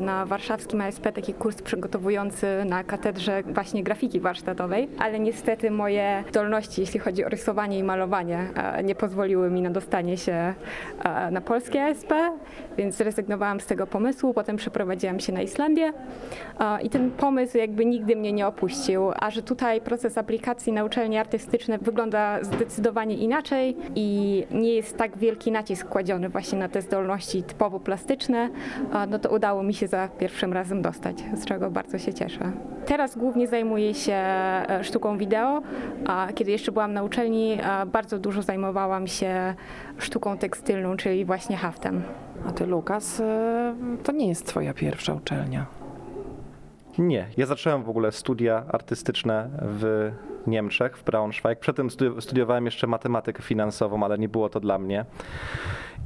na 0.00 0.26
warszawskim 0.26 0.80
ASP 0.80 1.12
taki 1.12 1.34
kurs 1.34 1.62
przygotowujący 1.62 2.46
na 2.66 2.84
katedrze 2.84 3.42
właśnie 3.42 3.82
grafiki 3.82 4.20
warsztatowej, 4.20 4.88
ale 4.98 5.20
niestety 5.20 5.70
moje 5.70 6.24
zdolności, 6.30 6.80
jeśli 6.80 7.00
chodzi 7.00 7.24
o 7.24 7.28
rysowanie 7.28 7.78
i 7.78 7.82
malowanie, 7.82 8.48
e, 8.54 8.82
nie 8.82 8.94
pozwoliły 8.94 9.50
mi 9.50 9.62
na 9.62 9.70
dostanie 9.70 10.16
się 10.16 10.54
e, 11.04 11.30
na 11.30 11.40
polskie 11.40 11.84
ASP, 11.84 12.12
więc 12.76 12.96
zrezygnowałam 12.96 13.60
z 13.60 13.66
tego 13.66 13.86
pomysłu. 13.86 14.34
Potem 14.34 14.56
przeprowadziłam 14.56 15.20
się 15.20 15.32
na 15.32 15.42
Islandię 15.42 15.92
i 16.82 16.90
ten 16.90 17.10
pomysł 17.10 17.58
jakby 17.58 17.84
nigdy 17.86 18.16
mnie 18.16 18.32
nie 18.32 18.46
opuścił, 18.46 19.12
a 19.20 19.30
że 19.30 19.42
tutaj 19.42 19.80
proces 19.80 20.18
aplikacji 20.18 20.72
na 20.72 20.84
uczelnie 20.84 21.20
artystyczne 21.20 21.78
wygląda 21.78 22.44
zdecydowanie 22.44 23.16
inaczej 23.16 23.76
i 23.94 24.46
nie 24.50 24.74
jest 24.74 24.96
tak 24.96 25.18
wielki 25.18 25.52
nacisk 25.52 25.88
kładziony 25.88 26.28
właśnie 26.28 26.58
na 26.58 26.68
te 26.68 26.82
zdolności 26.82 27.42
typowo 27.42 27.80
plastyczne, 27.80 28.03
a 28.92 29.06
no 29.06 29.18
to 29.18 29.30
udało 29.30 29.62
mi 29.62 29.74
się 29.74 29.86
za 29.86 30.08
pierwszym 30.08 30.52
razem 30.52 30.82
dostać, 30.82 31.16
z 31.34 31.44
czego 31.44 31.70
bardzo 31.70 31.98
się 31.98 32.14
cieszę. 32.14 32.52
Teraz 32.86 33.18
głównie 33.18 33.48
zajmuję 33.48 33.94
się 33.94 34.14
e, 34.14 34.80
sztuką 34.82 35.18
wideo, 35.18 35.62
a 36.06 36.28
kiedy 36.34 36.50
jeszcze 36.50 36.72
byłam 36.72 36.92
na 36.92 37.02
uczelni, 37.02 37.58
bardzo 37.86 38.18
dużo 38.18 38.42
zajmowałam 38.42 39.06
się 39.06 39.54
sztuką 39.98 40.38
tekstylną, 40.38 40.96
czyli 40.96 41.24
właśnie 41.24 41.56
haftem. 41.56 42.02
A 42.48 42.52
ty, 42.52 42.66
Lukas, 42.66 43.20
e, 43.20 43.74
to 44.02 44.12
nie 44.12 44.28
jest 44.28 44.46
twoja 44.46 44.74
pierwsza 44.74 45.14
uczelnia. 45.14 45.66
Nie, 46.98 47.26
ja 47.36 47.46
zacząłem 47.46 47.82
w 47.82 47.88
ogóle 47.88 48.12
studia 48.12 48.64
artystyczne 48.68 49.48
w 49.62 50.12
Niemczech, 50.46 50.98
w 50.98 51.04
Braunschweig. 51.04 51.58
Przedtem 51.58 51.88
studi- 51.88 52.20
studiowałem 52.20 52.64
jeszcze 52.64 52.86
matematykę 52.86 53.42
finansową, 53.42 54.02
ale 54.04 54.18
nie 54.18 54.28
było 54.28 54.48
to 54.48 54.60
dla 54.60 54.78
mnie. 54.78 55.04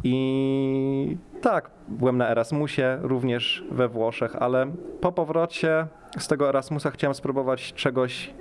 I 0.04 1.16
tak, 1.40 1.70
byłem 1.88 2.16
na 2.16 2.28
Erasmusie, 2.28 2.98
również 3.02 3.64
we 3.70 3.88
Włoszech, 3.88 4.36
ale 4.36 4.72
po 5.00 5.12
powrocie 5.12 5.86
z 6.18 6.28
tego 6.28 6.48
Erasmusa 6.48 6.90
chciałem 6.90 7.14
spróbować 7.14 7.72
czegoś 7.72 8.34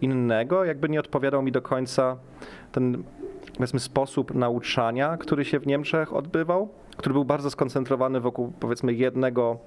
innego. 0.00 0.64
Jakby 0.64 0.88
nie 0.88 1.00
odpowiadał 1.00 1.42
mi 1.42 1.52
do 1.52 1.62
końca 1.62 2.16
ten 2.72 3.02
powiedzmy, 3.54 3.80
sposób 3.80 4.34
nauczania, 4.34 5.16
który 5.16 5.44
się 5.44 5.60
w 5.60 5.66
Niemczech 5.66 6.12
odbywał, 6.12 6.68
który 6.96 7.12
był 7.12 7.24
bardzo 7.24 7.50
skoncentrowany 7.50 8.20
wokół 8.20 8.52
powiedzmy 8.60 8.92
jednego 8.92 9.58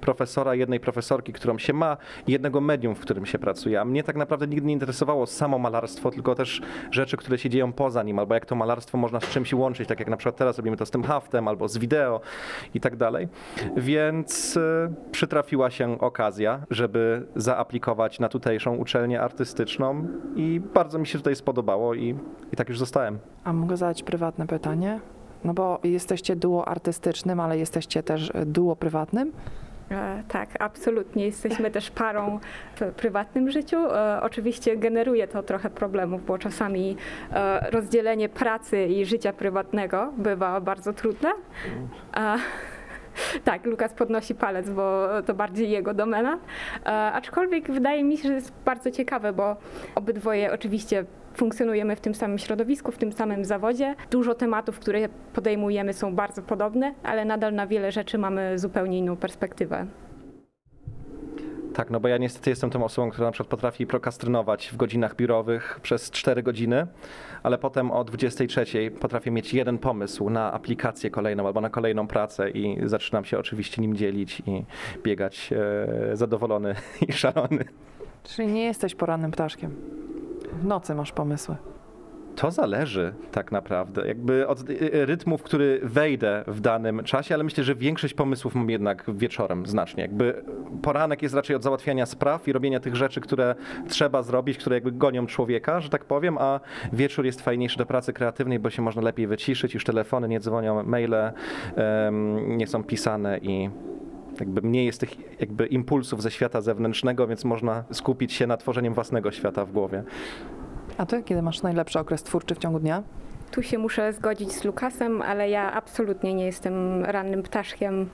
profesora, 0.00 0.54
jednej 0.54 0.80
profesorki, 0.80 1.32
którą 1.32 1.58
się 1.58 1.72
ma 1.72 1.96
jednego 2.28 2.60
medium, 2.60 2.94
w 2.94 3.00
którym 3.00 3.26
się 3.26 3.38
pracuje. 3.38 3.80
A 3.80 3.84
mnie 3.84 4.02
tak 4.02 4.16
naprawdę 4.16 4.46
nigdy 4.46 4.66
nie 4.66 4.72
interesowało 4.72 5.26
samo 5.26 5.58
malarstwo, 5.58 6.10
tylko 6.10 6.34
też 6.34 6.62
rzeczy, 6.90 7.16
które 7.16 7.38
się 7.38 7.50
dzieją 7.50 7.72
poza 7.72 8.02
nim, 8.02 8.18
albo 8.18 8.34
jak 8.34 8.46
to 8.46 8.54
malarstwo 8.54 8.98
można 8.98 9.20
z 9.20 9.28
czymś 9.28 9.52
łączyć, 9.52 9.88
tak 9.88 10.00
jak 10.00 10.08
na 10.08 10.16
przykład 10.16 10.36
teraz 10.36 10.56
robimy 10.56 10.76
to 10.76 10.86
z 10.86 10.90
tym 10.90 11.02
haftem, 11.02 11.48
albo 11.48 11.68
z 11.68 11.78
wideo 11.78 12.20
i 12.74 12.80
tak 12.80 12.96
dalej. 12.96 13.28
Więc 13.76 14.56
e, 14.56 14.94
przytrafiła 15.12 15.70
się 15.70 16.00
okazja, 16.00 16.60
żeby 16.70 17.26
zaaplikować 17.36 18.20
na 18.20 18.28
tutejszą 18.28 18.76
uczelnię 18.76 19.20
artystyczną 19.20 20.06
i 20.36 20.60
bardzo 20.74 20.98
mi 20.98 21.06
się 21.06 21.18
tutaj 21.18 21.36
spodobało 21.36 21.94
i, 21.94 22.14
i 22.52 22.56
tak 22.56 22.68
już 22.68 22.78
zostałem. 22.78 23.18
A 23.44 23.52
mogę 23.52 23.76
zadać 23.76 24.02
prywatne 24.02 24.46
pytanie? 24.46 25.00
No 25.44 25.54
bo 25.54 25.78
jesteście 25.84 26.36
duo 26.36 26.68
artystycznym, 26.68 27.40
ale 27.40 27.58
jesteście 27.58 28.02
też 28.02 28.32
duo 28.46 28.76
prywatnym. 28.76 29.32
E, 29.90 30.22
Tak, 30.28 30.48
absolutnie. 30.58 31.26
Jesteśmy 31.26 31.70
też 31.70 31.90
parą 31.90 32.40
w 32.80 32.92
prywatnym 32.92 33.50
życiu. 33.50 33.76
E, 33.76 34.20
Oczywiście 34.22 34.76
generuje 34.76 35.28
to 35.28 35.42
trochę 35.42 35.70
problemów, 35.70 36.26
bo 36.26 36.38
czasami 36.38 36.96
e, 37.32 37.70
rozdzielenie 37.70 38.28
pracy 38.28 38.86
i 38.86 39.04
życia 39.06 39.32
prywatnego 39.32 40.12
bywa 40.16 40.60
bardzo 40.60 40.92
trudne. 40.92 41.30
Tak, 43.44 43.66
Lukas 43.66 43.92
podnosi 43.92 44.34
palec, 44.34 44.70
bo 44.70 45.08
to 45.26 45.34
bardziej 45.34 45.70
jego 45.70 45.94
domena. 45.94 46.38
Aczkolwiek 47.12 47.70
wydaje 47.70 48.04
mi 48.04 48.16
się, 48.16 48.28
że 48.28 48.34
jest 48.34 48.52
bardzo 48.64 48.90
ciekawe, 48.90 49.32
bo 49.32 49.56
obydwoje 49.94 50.52
oczywiście 50.52 51.04
funkcjonujemy 51.34 51.96
w 51.96 52.00
tym 52.00 52.14
samym 52.14 52.38
środowisku, 52.38 52.92
w 52.92 52.98
tym 52.98 53.12
samym 53.12 53.44
zawodzie. 53.44 53.94
Dużo 54.10 54.34
tematów, 54.34 54.78
które 54.78 55.08
podejmujemy 55.34 55.92
są 55.92 56.14
bardzo 56.14 56.42
podobne, 56.42 56.94
ale 57.02 57.24
nadal 57.24 57.54
na 57.54 57.66
wiele 57.66 57.92
rzeczy 57.92 58.18
mamy 58.18 58.58
zupełnie 58.58 58.98
inną 58.98 59.16
perspektywę. 59.16 59.86
Tak, 61.74 61.90
no 61.90 62.00
bo 62.00 62.08
ja 62.08 62.18
niestety 62.18 62.50
jestem 62.50 62.70
tą 62.70 62.84
osobą, 62.84 63.10
która 63.10 63.26
na 63.26 63.32
przykład 63.32 63.50
potrafi 63.50 63.86
prokastrynować 63.86 64.68
w 64.68 64.76
godzinach 64.76 65.16
biurowych 65.16 65.80
przez 65.82 66.10
4 66.10 66.42
godziny, 66.42 66.86
ale 67.42 67.58
potem 67.58 67.90
o 67.90 68.04
23 68.04 68.90
potrafię 69.00 69.30
mieć 69.30 69.54
jeden 69.54 69.78
pomysł 69.78 70.30
na 70.30 70.52
aplikację 70.52 71.10
kolejną 71.10 71.46
albo 71.46 71.60
na 71.60 71.70
kolejną 71.70 72.06
pracę 72.06 72.50
i 72.50 72.88
zaczynam 72.88 73.24
się 73.24 73.38
oczywiście 73.38 73.82
nim 73.82 73.96
dzielić 73.96 74.42
i 74.46 74.64
biegać 75.02 75.50
e, 75.52 76.16
zadowolony 76.16 76.74
i 77.08 77.12
szalony. 77.12 77.64
Czyli 78.24 78.48
nie 78.48 78.64
jesteś 78.64 78.94
porannym 78.94 79.30
ptaszkiem. 79.30 79.76
W 80.60 80.64
nocy 80.64 80.94
masz 80.94 81.12
pomysły. 81.12 81.56
To 82.36 82.50
zależy 82.50 83.14
tak 83.30 83.52
naprawdę, 83.52 84.08
jakby 84.08 84.46
od 84.46 84.70
y, 84.70 84.94
y, 84.94 85.06
rytmu, 85.06 85.38
w 85.38 85.42
który 85.42 85.80
wejdę 85.82 86.44
w 86.46 86.60
danym 86.60 87.04
czasie, 87.04 87.34
ale 87.34 87.44
myślę, 87.44 87.64
że 87.64 87.74
większość 87.74 88.14
pomysłów 88.14 88.54
mam 88.54 88.70
jednak 88.70 89.04
wieczorem 89.08 89.66
znacznie. 89.66 90.02
Jakby 90.02 90.44
poranek 90.82 91.22
jest 91.22 91.34
raczej 91.34 91.56
od 91.56 91.62
załatwiania 91.62 92.06
spraw 92.06 92.48
i 92.48 92.52
robienia 92.52 92.80
tych 92.80 92.96
rzeczy, 92.96 93.20
które 93.20 93.54
trzeba 93.88 94.22
zrobić, 94.22 94.58
które 94.58 94.76
jakby 94.76 94.92
gonią 94.92 95.26
człowieka, 95.26 95.80
że 95.80 95.88
tak 95.88 96.04
powiem, 96.04 96.38
a 96.38 96.60
wieczór 96.92 97.24
jest 97.24 97.40
fajniejszy 97.40 97.78
do 97.78 97.86
pracy 97.86 98.12
kreatywnej, 98.12 98.58
bo 98.58 98.70
się 98.70 98.82
można 98.82 99.02
lepiej 99.02 99.26
wyciszyć, 99.26 99.74
już 99.74 99.84
telefony 99.84 100.28
nie 100.28 100.40
dzwonią, 100.40 100.82
maile 100.82 101.14
em, 101.76 102.56
nie 102.56 102.66
są 102.66 102.84
pisane 102.84 103.38
i 103.38 103.70
jakby 104.40 104.62
mniej 104.62 104.86
jest 104.86 105.00
tych 105.00 105.40
jakby 105.40 105.66
impulsów 105.66 106.22
ze 106.22 106.30
świata 106.30 106.60
zewnętrznego, 106.60 107.26
więc 107.26 107.44
można 107.44 107.84
skupić 107.92 108.32
się 108.32 108.46
na 108.46 108.56
tworzeniem 108.56 108.94
własnego 108.94 109.30
świata 109.30 109.64
w 109.64 109.72
głowie. 109.72 110.02
A 110.98 111.06
ty 111.06 111.22
kiedy 111.22 111.42
masz 111.42 111.62
najlepszy 111.62 111.98
okres 111.98 112.22
twórczy 112.22 112.54
w 112.54 112.58
ciągu 112.58 112.80
dnia? 112.80 113.02
Tu 113.50 113.62
się 113.62 113.78
muszę 113.78 114.12
zgodzić 114.12 114.52
z 114.52 114.64
Lukasem, 114.64 115.22
ale 115.22 115.50
ja 115.50 115.72
absolutnie 115.72 116.34
nie 116.34 116.46
jestem 116.46 117.04
rannym 117.04 117.42
ptaszkiem. 117.42 118.08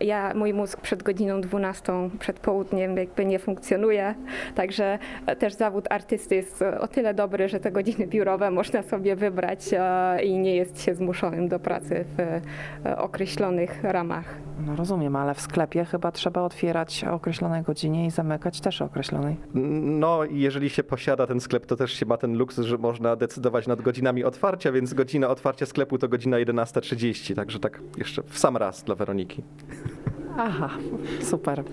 Ja, 0.00 0.32
mój 0.34 0.54
mózg 0.54 0.80
przed 0.80 1.02
godziną 1.02 1.40
12, 1.40 1.92
przed 2.18 2.38
południem 2.38 2.96
jakby 2.96 3.24
nie 3.24 3.38
funkcjonuje, 3.38 4.14
także 4.54 4.98
też 5.38 5.54
zawód 5.54 5.86
artysty 5.90 6.34
jest 6.34 6.64
o 6.80 6.88
tyle 6.88 7.14
dobry, 7.14 7.48
że 7.48 7.60
te 7.60 7.72
godziny 7.72 8.06
biurowe 8.06 8.50
można 8.50 8.82
sobie 8.82 9.16
wybrać 9.16 9.60
i 10.22 10.38
nie 10.38 10.56
jest 10.56 10.82
się 10.82 10.94
zmuszonym 10.94 11.48
do 11.48 11.58
pracy 11.58 12.04
w 12.16 12.20
e, 12.20 12.98
określonych 12.98 13.82
ramach. 13.82 14.24
No 14.66 14.76
rozumiem, 14.76 15.16
ale 15.16 15.34
w 15.34 15.40
sklepie 15.40 15.84
chyba 15.84 16.12
trzeba 16.12 16.42
otwierać 16.42 17.04
o 17.04 17.12
określonej 17.14 17.62
godzinie 17.62 18.06
i 18.06 18.10
zamykać 18.10 18.60
też 18.60 18.82
o 18.82 18.84
określonej. 18.84 19.36
No 19.54 20.24
i 20.24 20.40
jeżeli 20.40 20.70
się 20.70 20.84
posiada 20.84 21.26
ten 21.26 21.40
sklep, 21.40 21.66
to 21.66 21.76
też 21.76 21.92
się 21.92 22.06
ma 22.06 22.16
ten 22.16 22.36
luksus, 22.36 22.66
że 22.66 22.78
można 22.78 23.16
decydować 23.16 23.66
nad 23.66 23.82
godzinami 23.82 24.24
otwarcia, 24.24 24.72
więc 24.74 24.94
godzina 24.94 25.28
otwarcia 25.28 25.66
sklepu 25.66 25.98
to 25.98 26.08
godzina 26.08 26.36
11.30, 26.36 27.34
także 27.34 27.58
tak 27.58 27.80
jeszcze 27.98 28.22
w 28.22 28.38
sam 28.38 28.56
raz 28.56 28.82
dla 28.84 28.94
Weroniki. 28.94 29.42
Aha, 30.38 30.70
super. 31.22 31.64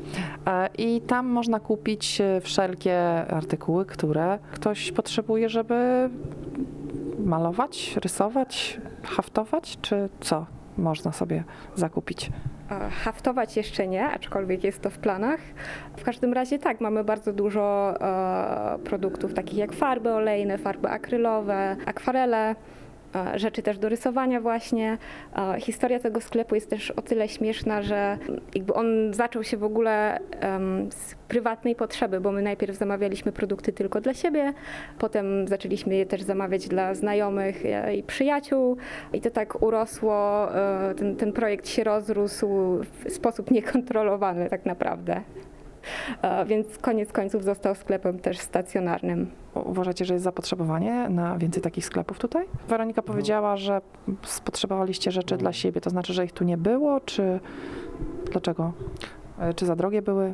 E, 0.48 0.70
I 0.78 1.02
tam 1.02 1.28
można 1.28 1.60
kupić 1.60 2.22
e, 2.22 2.42
wszelkie 2.42 3.00
artykuły, 3.28 3.86
które 3.86 4.40
ktoś 4.52 4.92
potrzebuje, 4.92 5.50
żeby 5.50 6.10
malować, 7.26 7.98
rysować, 8.04 8.80
haftować, 9.04 9.78
czy 9.82 10.10
co 10.20 10.46
można 10.78 11.12
sobie 11.12 11.44
zakupić? 11.76 12.30
E, 12.72 12.90
Haftować 12.90 13.58
jeszcze 13.58 13.88
nie, 13.88 14.06
aczkolwiek 14.08 14.64
jest 14.64 14.82
to 14.82 14.90
w 14.90 14.98
planach. 14.98 15.40
W 15.98 16.04
każdym 16.04 16.34
razie 16.34 16.60
tak, 16.60 16.82
mamy 16.82 17.04
bardzo 17.04 17.34
dużo 17.34 17.94
e, 18.02 18.80
produktów 18.80 19.34
takich 19.34 19.58
jak 19.58 19.74
farby 19.74 20.10
olejne, 20.14 20.58
farby 20.58 20.90
akrylowe, 20.90 21.78
akwarele. 21.86 22.56
E, 23.16 23.40
Rzeczy 23.40 23.62
też 23.62 23.78
do 23.78 23.90
rysowania 23.90 24.42
właśnie. 24.42 24.98
E, 25.36 25.60
Historia 25.60 26.00
tego 26.00 26.22
sklepu 26.22 26.56
jest 26.56 26.70
też 26.70 26.92
o 26.92 27.02
tyle 27.02 27.30
śmieszna, 27.30 27.82
że 27.82 28.18
jakby 28.56 28.74
on 28.74 29.14
zaczął 29.14 29.44
się 29.44 29.58
w 29.58 29.64
ogóle 29.64 30.20
z 30.90 31.16
prywatnej 31.28 31.76
potrzeby, 31.76 32.22
bo 32.22 32.32
my 32.32 32.42
najpierw 32.42 32.78
zamawialiśmy 32.78 33.32
produkty 33.32 33.74
tylko 33.74 34.02
dla 34.02 34.14
siebie, 34.14 34.54
potem 35.00 35.48
zaczęliśmy 35.48 35.96
je 35.96 36.06
też 36.06 36.22
zamawiać 36.22 36.68
dla 36.68 36.96
znajomych 36.96 37.66
e, 37.66 37.96
i 37.96 38.04
przyjaciół 38.04 38.78
i 39.14 39.22
to 39.22 39.30
tak 39.30 39.62
urosło, 39.62 40.48
ten, 40.98 41.16
ten 41.16 41.34
projekt 41.34 41.68
się 41.68 41.84
rozrósł 41.84 42.48
w 43.06 43.12
sposób 43.12 43.52
niekontrolowany 43.52 44.50
tak 44.50 44.66
naprawdę. 44.66 45.22
Więc 46.46 46.78
koniec 46.78 47.12
końców 47.12 47.44
został 47.44 47.76
sklepem 47.76 48.20
też 48.20 48.40
stacjonarnym. 48.40 49.32
Uważacie, 49.54 50.06
że 50.06 50.14
jest 50.14 50.24
zapotrzebowanie 50.24 51.10
na 51.10 51.38
więcej 51.38 51.64
takich 51.64 51.86
sklepów 51.86 52.20
tutaj? 52.20 52.46
Weronika 52.68 53.02
powiedziała, 53.02 53.58
że 53.58 53.82
potrzebowaliście 54.46 55.12
rzeczy 55.12 55.38
dla 55.38 55.54
siebie, 55.54 55.82
to 55.82 55.90
znaczy, 55.90 56.14
że 56.14 56.26
ich 56.26 56.32
tu 56.32 56.44
nie 56.44 56.58
było, 56.58 57.00
czy 57.00 57.40
dlaczego? 58.32 58.74
E, 59.40 59.54
Czy 59.54 59.66
za 59.66 59.76
drogie 59.76 60.02
były? 60.02 60.34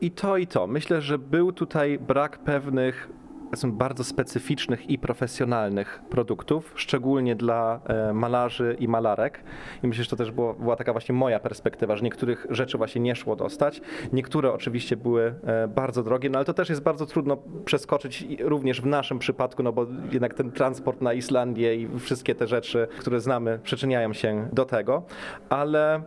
I 0.00 0.10
to, 0.10 0.36
i 0.36 0.46
to. 0.46 0.66
Myślę, 0.66 1.00
że 1.00 1.18
był 1.18 1.52
tutaj 1.52 1.98
brak 1.98 2.38
pewnych 2.38 3.08
powiedzmy, 3.52 3.72
bardzo 3.72 4.04
specyficznych 4.04 4.90
i 4.90 4.98
profesjonalnych 4.98 6.02
produktów, 6.10 6.72
szczególnie 6.74 7.36
dla 7.36 7.80
e, 7.86 8.12
malarzy 8.12 8.76
i 8.78 8.88
malarek. 8.88 9.44
I 9.82 9.88
myślę, 9.88 10.04
że 10.04 10.10
to 10.10 10.16
też 10.16 10.30
było, 10.30 10.54
była 10.54 10.76
taka 10.76 10.92
właśnie 10.92 11.14
moja 11.14 11.40
perspektywa, 11.40 11.96
że 11.96 12.04
niektórych 12.04 12.46
rzeczy 12.50 12.78
właśnie 12.78 13.00
nie 13.00 13.16
szło 13.16 13.36
dostać. 13.36 13.80
Niektóre 14.12 14.52
oczywiście 14.52 14.96
były 14.96 15.34
e, 15.44 15.68
bardzo 15.68 16.02
drogie, 16.02 16.30
no 16.30 16.38
ale 16.38 16.44
to 16.44 16.54
też 16.54 16.68
jest 16.68 16.82
bardzo 16.82 17.06
trudno 17.06 17.36
przeskoczyć 17.64 18.26
również 18.40 18.80
w 18.80 18.86
naszym 18.86 19.18
przypadku, 19.18 19.62
no 19.62 19.72
bo 19.72 19.86
jednak 20.12 20.34
ten 20.34 20.52
transport 20.52 21.00
na 21.00 21.12
Islandię 21.12 21.76
i 21.76 21.98
wszystkie 21.98 22.34
te 22.34 22.46
rzeczy, 22.46 22.88
które 22.98 23.20
znamy, 23.20 23.60
przyczyniają 23.62 24.12
się 24.12 24.48
do 24.52 24.64
tego, 24.64 25.02
ale 25.48 26.02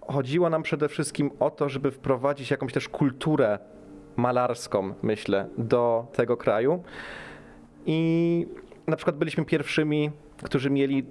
chodziło 0.00 0.50
nam 0.50 0.62
przede 0.62 0.88
wszystkim 0.88 1.30
o 1.40 1.50
to, 1.50 1.68
żeby 1.68 1.90
wprowadzić 1.90 2.50
jakąś 2.50 2.72
też 2.72 2.88
kulturę 2.88 3.58
malarską, 4.16 4.94
myślę, 5.02 5.48
do 5.58 6.06
tego 6.12 6.36
kraju. 6.36 6.82
I 7.86 8.46
na 8.86 8.96
przykład 8.96 9.16
byliśmy 9.16 9.44
pierwszymi, 9.44 10.10
którzy 10.42 10.70
mieli 10.70 11.04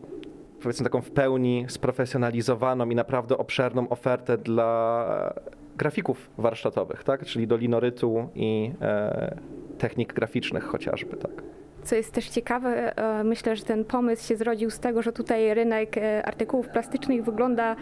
powiedzmy 0.62 0.84
taką 0.84 1.02
w 1.02 1.12
pełni 1.12 1.66
sprofesjonalizowaną 1.68 2.90
i 2.90 2.96
naprawdę 2.96 3.38
obszerną 3.38 3.90
ofertę 3.90 4.38
dla 4.38 5.34
grafików 5.78 6.30
warsztatowych, 6.38 7.04
tak? 7.04 7.26
czyli 7.26 7.48
do 7.48 7.58
linorytu 7.58 8.30
i 8.36 8.72
e, 8.82 9.38
technik 9.78 10.14
graficznych 10.14 10.64
chociażby. 10.64 11.18
Tak. 11.18 11.32
Co 11.84 11.96
jest 11.96 12.14
też 12.14 12.30
ciekawe, 12.30 12.98
e, 12.98 13.24
myślę, 13.24 13.56
że 13.56 13.64
ten 13.64 13.86
pomysł 13.86 14.28
się 14.28 14.36
zrodził 14.36 14.70
z 14.70 14.80
tego, 14.80 15.02
że 15.02 15.14
tutaj 15.14 15.54
rynek 15.54 15.98
e, 15.98 16.26
artykułów 16.26 16.68
plastycznych 16.68 17.24
wygląda 17.24 17.76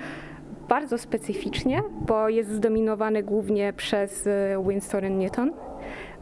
bardzo 0.69 0.97
specyficznie, 0.97 1.83
bo 2.07 2.29
jest 2.29 2.49
zdominowany 2.49 3.23
głównie 3.23 3.73
przez 3.73 4.27
e, 4.27 4.63
Winston 4.67 5.17
Newton. 5.17 5.51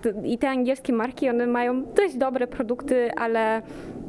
To- 0.02 0.10
I 0.24 0.38
te 0.38 0.50
angielskie 0.50 0.94
marki, 0.94 1.30
one 1.30 1.48
mają 1.48 1.84
dość 1.84 2.16
dobre 2.18 2.48
produkty, 2.48 3.12
ale 3.18 3.62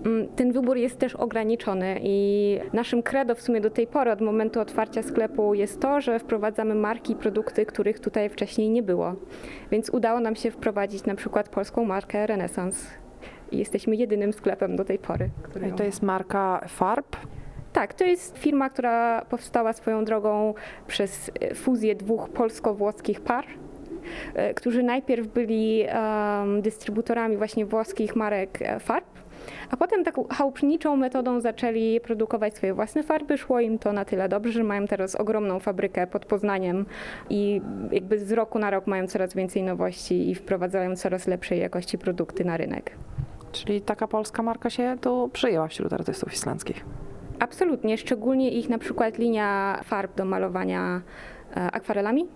mm, 0.07 0.29
ten 0.37 0.53
wybór 0.53 0.77
jest 0.77 0.99
też 0.99 1.15
ograniczony 1.15 2.01
i 2.03 2.59
naszym 2.73 3.03
credo 3.03 3.35
w 3.35 3.41
sumie 3.41 3.61
do 3.61 3.71
tej 3.71 3.87
pory, 3.87 4.11
od 4.11 4.21
momentu 4.21 4.61
otwarcia 4.61 5.03
sklepu 5.03 5.55
jest 5.55 5.81
to, 5.81 6.01
że 6.01 6.19
wprowadzamy 6.19 6.75
marki 6.75 7.13
i 7.13 7.17
produkty, 7.17 7.67
których 7.67 8.01
tutaj 8.01 8.29
wcześniej 8.29 8.71
nie 8.71 8.83
było. 8.83 9.15
Więc 9.71 9.91
udało 9.91 10.21
nam 10.21 10.37
się 10.37 10.51
wprowadzić 10.51 11.05
na 11.05 11.15
przykład 11.15 11.49
polską 11.49 11.85
markę 11.85 12.27
Renaissance. 12.27 12.87
I 13.53 13.59
jesteśmy 13.59 13.97
jedynym 13.97 14.33
sklepem 14.33 14.77
do 14.77 14.85
tej 14.85 14.99
pory. 14.99 15.31
Który 15.43 15.69
I 15.69 15.73
to 15.73 15.85
jest 15.85 16.03
marka 16.03 16.65
farb. 16.69 17.17
Tak, 17.77 17.95
to 17.95 18.05
jest 18.05 18.39
firma, 18.39 18.71
która 18.71 19.25
powstała 19.25 19.73
swoją 19.73 20.05
drogą 20.05 20.55
przez 20.87 21.31
e, 21.41 21.55
fuzję 21.55 21.95
dwóch 21.95 22.29
polsko-włoskich 22.29 23.21
par, 23.21 23.47
e, 24.35 24.55
którzy 24.55 24.83
najpierw 24.83 25.27
byli 25.27 25.85
em, 25.89 26.63
dystrybutorami 26.63 27.37
właśnie 27.37 27.67
włoskich 27.67 28.17
marek 28.17 28.63
e, 28.63 28.81
farb, 28.81 29.07
a 29.71 29.77
potem 29.77 30.05
taką 30.05 30.25
chałupniczą 30.29 30.97
metodą 30.97 31.41
zaczęli 31.41 32.01
produkować 32.01 32.55
swoje 32.55 32.75
własne 32.75 33.03
farby. 33.03 33.39
Szło 33.39 33.61
im 33.61 33.79
to 33.79 33.93
na 33.93 34.05
tyle 34.05 34.29
dobrze, 34.29 34.53
że 34.53 34.65
mają 34.65 34.87
teraz 34.87 35.15
ogromną 35.15 35.61
fabrykę 35.61 36.07
pod 36.07 36.27
Poznaniem 36.27 36.87
i 37.31 37.61
jakby 37.93 38.19
z 38.19 38.33
roku 38.33 38.59
na 38.59 38.71
rok 38.71 38.87
mają 38.87 39.07
coraz 39.07 39.35
więcej 39.35 39.63
nowości 39.63 40.31
i 40.31 40.35
wprowadzają 40.35 40.97
coraz 40.97 41.27
lepszej 41.27 41.61
jakości 41.61 41.99
produkty 41.99 42.45
na 42.45 42.57
rynek. 42.57 42.91
Czyli 43.53 43.81
taka 43.81 44.09
polska 44.09 44.43
marka 44.43 44.71
się 44.71 44.97
tu 45.01 45.31
przyjęła 45.33 45.69
wśród 45.69 45.93
artystów 45.93 46.33
islandzkich. 46.33 47.06
Absolutnie, 47.39 47.99
szczególnie 47.99 48.51
ich 48.51 48.69
na 48.69 48.79
przykład 48.79 49.19
linia 49.19 49.81
farb 49.85 50.17
do 50.17 50.25
malowania 50.25 51.03
e, 51.57 51.71
akwarelami. 51.71 52.27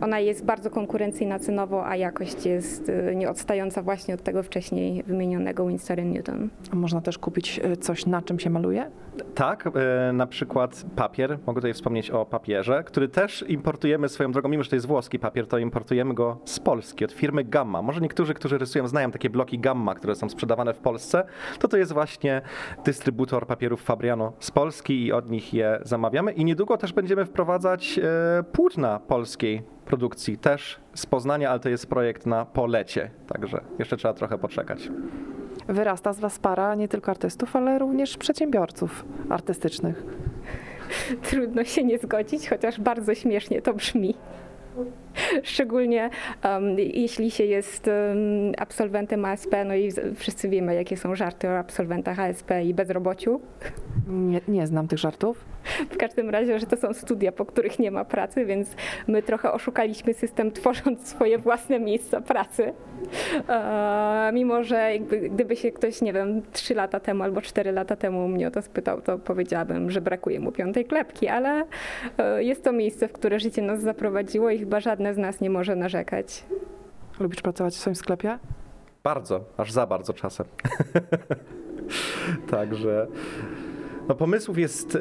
Ona 0.00 0.18
jest 0.20 0.44
bardzo 0.44 0.70
konkurencyjna 0.70 1.38
cenowo, 1.38 1.86
a 1.86 1.96
jakość 1.96 2.46
jest 2.46 2.88
e, 2.88 3.14
nieodstająca 3.14 3.82
właśnie 3.82 4.14
od 4.14 4.22
tego 4.22 4.42
wcześniej 4.42 5.02
wymienionego 5.02 5.66
Winston 5.66 6.10
Newton. 6.10 6.48
Można 6.72 7.00
też 7.00 7.18
kupić 7.18 7.60
e, 7.64 7.76
coś, 7.76 8.06
na 8.06 8.22
czym 8.22 8.38
się 8.38 8.50
maluje? 8.50 8.90
Tak, 9.34 9.66
e, 9.66 10.12
na 10.12 10.26
przykład 10.26 10.84
papier, 10.96 11.38
mogę 11.46 11.60
tutaj 11.60 11.74
wspomnieć 11.74 12.10
o 12.10 12.26
papierze, 12.26 12.84
który 12.84 13.08
też 13.08 13.44
importujemy 13.48 14.08
swoją 14.08 14.32
drogą, 14.32 14.48
mimo 14.48 14.62
że 14.62 14.70
to 14.70 14.76
jest 14.76 14.86
włoski 14.86 15.18
papier, 15.18 15.46
to 15.46 15.58
importujemy 15.58 16.14
go 16.14 16.38
z 16.44 16.60
Polski, 16.60 17.04
od 17.04 17.12
firmy 17.12 17.44
Gamma. 17.44 17.82
Może 17.82 18.00
niektórzy, 18.00 18.34
którzy 18.34 18.58
rysują, 18.58 18.88
znają 18.88 19.10
takie 19.10 19.30
bloki 19.30 19.58
Gamma, 19.58 19.94
które 19.94 20.14
są 20.14 20.28
sprzedawane 20.28 20.74
w 20.74 20.78
Polsce, 20.78 21.24
to 21.58 21.68
to 21.68 21.76
jest 21.76 21.92
właśnie 21.92 22.42
dystrybutor 22.84 23.46
papierów 23.46 23.82
Fabriano 23.82 24.32
z 24.38 24.50
Polski 24.50 25.06
i 25.06 25.12
od 25.12 25.30
nich 25.30 25.54
je 25.54 25.78
zamawiamy. 25.82 26.32
I 26.32 26.44
niedługo 26.44 26.76
też 26.76 26.92
będziemy 26.92 27.24
wprowadzać 27.24 27.98
e, 27.98 28.42
płótna 28.42 29.00
polskiej 29.00 29.62
produkcji, 29.86 30.38
też 30.38 30.80
z 30.94 31.06
Poznania, 31.06 31.50
ale 31.50 31.60
to 31.60 31.68
jest 31.68 31.86
projekt 31.86 32.26
na 32.26 32.44
polecie, 32.44 33.10
także 33.26 33.60
jeszcze 33.78 33.96
trzeba 33.96 34.14
trochę 34.14 34.38
poczekać. 34.38 34.90
Wyrasta 35.68 36.12
z 36.12 36.20
Was 36.20 36.38
para 36.38 36.74
nie 36.74 36.88
tylko 36.88 37.10
artystów, 37.10 37.56
ale 37.56 37.78
również 37.78 38.16
przedsiębiorców 38.16 39.04
artystycznych. 39.28 40.02
Trudno 41.30 41.64
się 41.64 41.84
nie 41.84 41.98
zgodzić, 41.98 42.48
chociaż 42.48 42.80
bardzo 42.80 43.14
śmiesznie 43.14 43.62
to 43.62 43.74
brzmi. 43.74 44.14
Szczególnie 45.42 46.10
em, 46.42 46.78
jeśli 46.78 47.30
się 47.30 47.44
jest 47.44 47.88
em, 47.88 47.94
absolwentem 48.58 49.24
ASP, 49.24 49.52
no 49.66 49.74
i 49.74 49.92
wszyscy 50.16 50.48
wiemy, 50.48 50.74
jakie 50.74 50.96
są 50.96 51.14
żarty 51.14 51.48
o 51.48 51.58
absolwentach 51.58 52.20
ASP 52.20 52.50
i 52.64 52.74
bezrobociu. 52.74 53.40
Nie, 54.08 54.40
nie 54.48 54.66
znam 54.66 54.88
tych 54.88 54.98
żartów. 54.98 55.44
W 55.90 55.96
każdym 55.96 56.30
razie, 56.30 56.58
że 56.58 56.66
to 56.66 56.76
są 56.76 56.94
studia, 56.94 57.32
po 57.32 57.46
których 57.46 57.78
nie 57.78 57.90
ma 57.90 58.04
pracy, 58.04 58.44
więc 58.44 58.68
my 59.06 59.22
trochę 59.22 59.52
oszukaliśmy 59.52 60.14
system, 60.14 60.52
tworząc 60.52 61.08
swoje 61.08 61.38
własne 61.38 61.80
miejsca 61.80 62.20
pracy. 62.20 62.72
E, 63.48 64.30
mimo, 64.32 64.64
że 64.64 64.92
jakby, 64.92 65.20
gdyby 65.20 65.56
się 65.56 65.72
ktoś, 65.72 66.02
nie 66.02 66.12
wiem, 66.12 66.42
3 66.52 66.74
lata 66.74 67.00
temu 67.00 67.22
albo 67.22 67.40
4 67.40 67.72
lata 67.72 67.96
temu 67.96 68.28
mnie 68.28 68.48
o 68.48 68.50
to 68.50 68.62
spytał, 68.62 69.00
to 69.00 69.18
powiedziałabym, 69.18 69.90
że 69.90 70.00
brakuje 70.00 70.40
mu 70.40 70.52
piątej 70.52 70.84
klepki, 70.84 71.28
ale 71.28 71.64
e, 72.18 72.44
jest 72.44 72.64
to 72.64 72.72
miejsce, 72.72 73.08
w 73.08 73.12
które 73.12 73.40
życie 73.40 73.62
nas 73.62 73.80
zaprowadziło 73.80 74.50
i 74.50 74.58
chyba 74.58 74.80
żadne 74.80 75.14
z 75.14 75.18
nas 75.18 75.40
nie 75.40 75.50
może 75.50 75.76
narzekać. 75.76 76.44
Lubisz 77.20 77.42
pracować 77.42 77.74
w 77.74 77.76
swoim 77.76 77.96
sklepie? 77.96 78.38
Bardzo, 79.02 79.44
aż 79.56 79.72
za 79.72 79.86
bardzo 79.86 80.12
czasem. 80.12 80.46
Także. 82.50 83.06
No, 84.08 84.14
pomysłów 84.14 84.58
jest 84.58 84.96
e, 84.96 85.00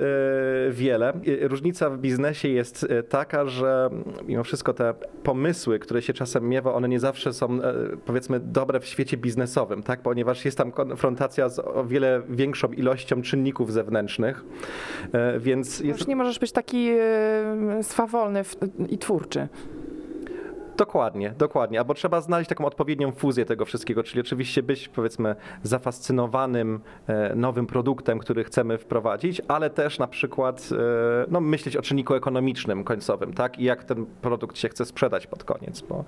wiele. 0.72 1.14
Różnica 1.42 1.90
w 1.90 1.98
biznesie 1.98 2.48
jest 2.48 2.86
e, 2.90 3.04
taka, 3.04 3.46
że 3.46 3.90
mimo 4.28 4.44
wszystko 4.44 4.74
te 4.74 4.94
pomysły, 5.24 5.80
które 5.80 6.02
się 6.02 6.14
czasem 6.14 6.50
miewa, 6.50 6.74
one 6.74 6.90
nie 6.90 7.00
zawsze 7.00 7.34
są 7.34 7.62
e, 7.62 7.74
powiedzmy 8.06 8.40
dobre 8.40 8.80
w 8.80 8.86
świecie 8.86 9.18
biznesowym, 9.18 9.84
tak? 9.84 10.02
ponieważ 10.02 10.46
jest 10.46 10.58
tam 10.58 10.72
konfrontacja 10.72 11.50
z 11.50 11.60
o 11.60 11.86
wiele 11.86 12.22
większą 12.30 12.72
ilością 12.72 13.22
czynników 13.22 13.74
zewnętrznych, 13.74 14.46
więc 15.40 15.80
jest... 15.80 16.00
Już 16.00 16.08
nie 16.08 16.16
możesz 16.16 16.40
być 16.40 16.52
taki 16.52 16.90
swawolny 17.82 18.44
i 18.90 18.98
twórczy. 18.98 19.48
Dokładnie, 20.78 21.34
dokładnie. 21.38 21.80
Albo 21.80 21.94
trzeba 21.94 22.22
znaleźć 22.22 22.50
taką 22.50 22.66
odpowiednią 22.66 23.12
fuzję 23.12 23.46
tego 23.46 23.66
wszystkiego, 23.66 24.04
czyli 24.04 24.22
oczywiście 24.22 24.64
być 24.64 24.88
powiedzmy 24.88 25.36
zafascynowanym 25.64 26.80
e, 27.08 27.36
nowym 27.36 27.68
produktem, 27.68 28.20
który 28.20 28.44
chcemy 28.44 28.78
wprowadzić, 28.78 29.42
ale 29.48 29.70
też 29.70 30.00
na 30.00 30.08
przykład 30.08 30.70
e, 30.72 31.26
no, 31.32 31.42
myśleć 31.42 31.78
o 31.78 31.82
czynniku 31.82 32.14
ekonomicznym 32.14 32.84
końcowym, 32.84 33.34
tak? 33.34 33.60
I 33.60 33.64
jak 33.64 33.84
ten 33.84 34.06
produkt 34.22 34.58
się 34.58 34.70
chce 34.70 34.86
sprzedać 34.86 35.28
pod 35.28 35.44
koniec, 35.44 35.82
bo 35.82 36.06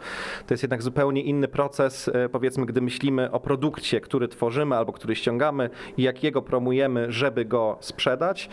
to 0.47 0.53
jest 0.53 0.63
jednak 0.63 0.81
zupełnie 0.81 1.21
inny 1.21 1.47
proces, 1.47 2.09
e, 2.13 2.29
powiedzmy, 2.29 2.65
gdy 2.65 2.81
myślimy 2.81 3.31
o 3.31 3.39
produkcie, 3.39 4.01
który 4.01 4.27
tworzymy 4.27 4.75
albo 4.75 4.93
który 4.93 5.15
ściągamy 5.15 5.69
i 5.97 6.03
jak 6.03 6.23
jego 6.23 6.41
promujemy, 6.41 7.11
żeby 7.11 7.45
go 7.45 7.77
sprzedać, 7.79 8.49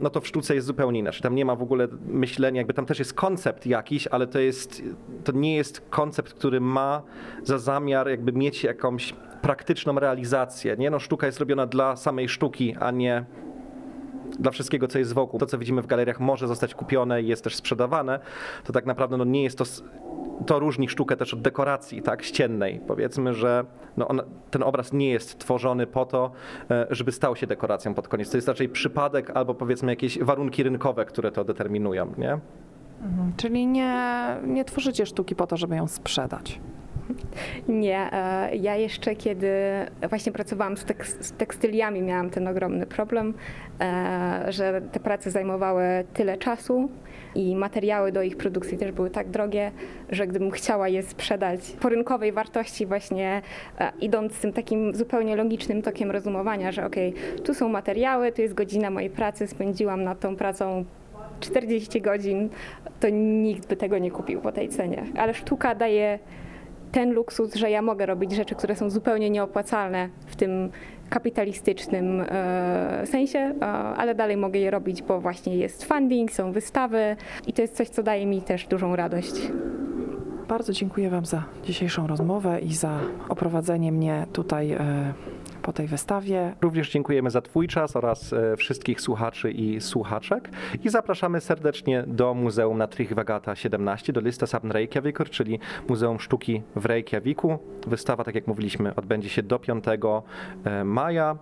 no 0.00 0.10
to 0.10 0.20
w 0.20 0.26
sztuce 0.26 0.54
jest 0.54 0.66
zupełnie 0.66 0.98
inaczej. 1.00 1.22
Tam 1.22 1.34
nie 1.34 1.44
ma 1.44 1.56
w 1.56 1.62
ogóle 1.62 1.88
myślenia, 2.06 2.60
jakby 2.60 2.74
tam 2.74 2.86
też 2.86 2.98
jest 2.98 3.14
koncept 3.14 3.66
jakiś, 3.66 4.06
ale 4.06 4.26
to 4.26 4.38
jest, 4.38 4.82
to 5.24 5.32
nie 5.40 5.56
jest 5.56 5.80
koncept, 5.90 6.34
który 6.34 6.60
ma 6.60 7.02
za 7.42 7.58
zamiar 7.58 8.08
jakby 8.08 8.32
mieć 8.32 8.64
jakąś 8.64 9.14
praktyczną 9.42 9.98
realizację. 9.98 10.76
Nie? 10.78 10.90
No, 10.90 10.98
sztuka 10.98 11.26
jest 11.26 11.40
robiona 11.40 11.66
dla 11.66 11.96
samej 11.96 12.28
sztuki, 12.28 12.76
a 12.80 12.90
nie 12.90 13.24
dla 14.38 14.50
wszystkiego, 14.50 14.88
co 14.88 14.98
jest 14.98 15.12
wokół. 15.12 15.40
To, 15.40 15.46
co 15.46 15.58
widzimy 15.58 15.82
w 15.82 15.86
galeriach, 15.86 16.20
może 16.20 16.48
zostać 16.48 16.74
kupione 16.74 17.22
i 17.22 17.26
jest 17.26 17.44
też 17.44 17.56
sprzedawane. 17.56 18.20
To 18.64 18.72
tak 18.72 18.86
naprawdę 18.86 19.16
no, 19.16 19.24
nie 19.24 19.42
jest 19.42 19.58
to. 19.58 19.64
To 20.46 20.58
różni 20.58 20.88
sztukę 20.88 21.16
też 21.16 21.34
od 21.34 21.42
dekoracji, 21.42 22.02
tak, 22.02 22.22
ściennej. 22.22 22.80
Powiedzmy, 22.86 23.34
że 23.34 23.64
no 23.96 24.08
on, 24.08 24.22
ten 24.50 24.62
obraz 24.62 24.92
nie 24.92 25.10
jest 25.10 25.38
tworzony 25.38 25.86
po 25.86 26.06
to, 26.06 26.30
e, 26.70 26.86
żeby 26.90 27.12
stał 27.12 27.36
się 27.36 27.46
dekoracją 27.46 27.94
pod 27.94 28.08
koniec. 28.08 28.30
To 28.30 28.36
jest 28.36 28.48
raczej 28.48 28.68
przypadek 28.68 29.30
albo 29.30 29.54
powiedzmy 29.54 29.92
jakieś 29.92 30.18
warunki 30.18 30.62
rynkowe, 30.62 31.04
które 31.04 31.32
to 31.32 31.44
determinują, 31.44 32.12
nie? 32.18 32.38
Czyli 33.36 33.66
nie, 33.66 34.36
nie 34.46 34.64
tworzycie 34.64 35.06
sztuki 35.06 35.34
po 35.34 35.46
to, 35.46 35.56
żeby 35.56 35.76
ją 35.76 35.88
sprzedać. 35.88 36.60
Nie, 37.68 38.12
e, 38.12 38.56
ja 38.56 38.76
jeszcze 38.76 39.16
kiedy 39.16 39.50
właśnie 40.08 40.32
pracowałam 40.32 40.76
z, 40.76 40.84
tek- 40.84 41.06
z 41.06 41.32
tekstyliami, 41.32 42.02
miałam 42.02 42.30
ten 42.30 42.48
ogromny 42.48 42.86
problem, 42.86 43.34
e, 43.80 44.46
że 44.48 44.80
te 44.92 45.00
prace 45.00 45.30
zajmowały 45.30 45.82
tyle 46.14 46.36
czasu 46.36 46.88
i 47.34 47.56
materiały 47.56 48.12
do 48.12 48.22
ich 48.22 48.36
produkcji 48.36 48.78
też 48.78 48.92
były 48.92 49.10
tak 49.10 49.30
drogie, 49.30 49.70
że 50.10 50.26
gdybym 50.26 50.50
chciała 50.50 50.88
je 50.88 51.02
sprzedać 51.02 51.60
po 51.80 51.88
rynkowej 51.88 52.32
wartości, 52.32 52.86
właśnie 52.86 53.42
e, 53.78 53.92
idąc 54.00 54.40
tym 54.40 54.52
takim 54.52 54.94
zupełnie 54.94 55.36
logicznym 55.36 55.82
tokiem 55.82 56.10
rozumowania, 56.10 56.72
że 56.72 56.86
okej, 56.86 57.14
tu 57.44 57.54
są 57.54 57.68
materiały, 57.68 58.32
tu 58.32 58.42
jest 58.42 58.54
godzina 58.54 58.90
mojej 58.90 59.10
pracy, 59.10 59.46
spędziłam 59.46 60.04
nad 60.04 60.20
tą 60.20 60.36
pracą 60.36 60.84
40 61.40 62.00
godzin, 62.00 62.48
to 63.00 63.08
nikt 63.12 63.68
by 63.68 63.76
tego 63.76 63.98
nie 63.98 64.10
kupił 64.10 64.40
po 64.40 64.52
tej 64.52 64.68
cenie. 64.68 65.04
Ale 65.16 65.34
sztuka 65.34 65.74
daje 65.74 66.18
ten 66.92 67.12
luksus, 67.12 67.54
że 67.54 67.70
ja 67.70 67.82
mogę 67.82 68.06
robić 68.06 68.32
rzeczy, 68.32 68.54
które 68.54 68.76
są 68.76 68.90
zupełnie 68.90 69.30
nieopłacalne 69.30 70.08
w 70.26 70.36
tym 70.36 70.70
kapitalistycznym 71.10 72.24
e, 72.28 73.06
sensie, 73.06 73.38
e, 73.38 73.64
ale 73.72 74.14
dalej 74.14 74.36
mogę 74.36 74.58
je 74.58 74.70
robić, 74.70 75.02
bo 75.02 75.20
właśnie 75.20 75.56
jest 75.56 75.84
funding, 75.84 76.32
są 76.32 76.52
wystawy 76.52 77.16
i 77.46 77.52
to 77.52 77.62
jest 77.62 77.76
coś, 77.76 77.88
co 77.88 78.02
daje 78.02 78.26
mi 78.26 78.42
też 78.42 78.66
dużą 78.66 78.96
radość. 78.96 79.34
Bardzo 80.48 80.72
dziękuję 80.72 81.10
Wam 81.10 81.26
za 81.26 81.44
dzisiejszą 81.64 82.06
rozmowę 82.06 82.60
i 82.60 82.74
za 82.74 83.00
oprowadzenie 83.28 83.92
mnie 83.92 84.26
tutaj 84.32 84.72
e, 84.72 85.12
po 85.68 85.72
tej 85.72 85.86
wystawie. 85.86 86.54
Również 86.60 86.90
dziękujemy 86.90 87.30
za 87.30 87.40
Twój 87.40 87.68
czas 87.68 87.96
oraz 87.96 88.32
e, 88.32 88.56
wszystkich 88.56 89.00
słuchaczy 89.00 89.50
i 89.50 89.80
słuchaczek 89.80 90.50
i 90.84 90.88
zapraszamy 90.88 91.40
serdecznie 91.40 92.04
do 92.06 92.34
Muzeum 92.34 92.78
na 92.78 92.86
Trichvagata 92.86 93.56
17, 93.56 94.12
do 94.12 94.20
Lista 94.20 94.46
Sabn 94.46 94.70
Reykjavikur, 94.70 95.30
czyli 95.30 95.58
Muzeum 95.88 96.20
Sztuki 96.20 96.62
w 96.76 96.86
Reykjaviku. 96.86 97.58
Wystawa, 97.86 98.24
tak 98.24 98.34
jak 98.34 98.46
mówiliśmy, 98.46 98.94
odbędzie 98.94 99.28
się 99.28 99.42
do 99.42 99.58
5 99.58 99.84
e, 100.64 100.84
maja. 100.84 101.36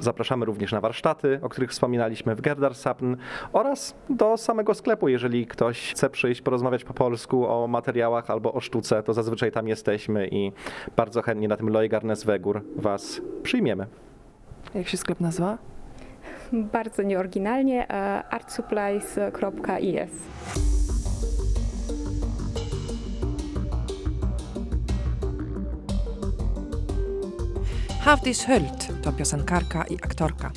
Zapraszamy 0.00 0.44
również 0.44 0.72
na 0.72 0.80
warsztaty, 0.80 1.38
o 1.42 1.48
których 1.48 1.70
wspominaliśmy 1.70 2.34
w 2.34 2.40
Gerdarsapn 2.40 3.16
oraz 3.52 3.94
do 4.10 4.36
samego 4.36 4.74
sklepu, 4.74 5.08
jeżeli 5.08 5.46
ktoś 5.46 5.90
chce 5.90 6.10
przyjść 6.10 6.42
porozmawiać 6.42 6.84
po 6.84 6.94
polsku 6.94 7.46
o 7.46 7.66
materiałach 7.66 8.30
albo 8.30 8.52
o 8.52 8.60
sztuce, 8.60 9.02
to 9.02 9.14
zazwyczaj 9.14 9.52
tam 9.52 9.68
jesteśmy 9.68 10.28
i 10.28 10.52
bardzo 10.96 11.22
chętnie 11.22 11.48
na 11.48 11.56
tym 11.56 11.68
Loigarnes 11.68 12.24
Wegur 12.24 12.62
Was 12.76 13.20
przyjmiemy. 13.68 13.86
Jak 14.74 14.88
się 14.88 14.96
sklep 14.96 15.20
nazywa? 15.20 15.58
Bardzo 16.52 17.02
nieoryginalnie, 17.02 17.88
e, 17.88 18.24
artsupplies.is. 18.30 20.10
Hafdis 28.00 28.46
Hult 28.46 29.02
to 29.02 29.12
piosenkarka 29.12 29.84
i 29.84 29.94
aktorka. 29.94 30.50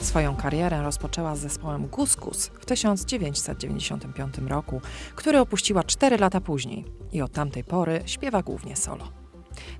Swoją 0.00 0.36
karierę 0.36 0.82
rozpoczęła 0.82 1.36
z 1.36 1.40
zespołem 1.40 1.86
Guskus 1.86 2.46
w 2.46 2.66
1995 2.66 4.38
roku, 4.38 4.80
który 5.14 5.38
opuściła 5.38 5.84
4 5.84 6.18
lata 6.18 6.40
później 6.40 6.84
i 7.12 7.22
od 7.22 7.32
tamtej 7.32 7.64
pory 7.64 8.02
śpiewa 8.04 8.42
głównie 8.42 8.76
solo. 8.76 9.08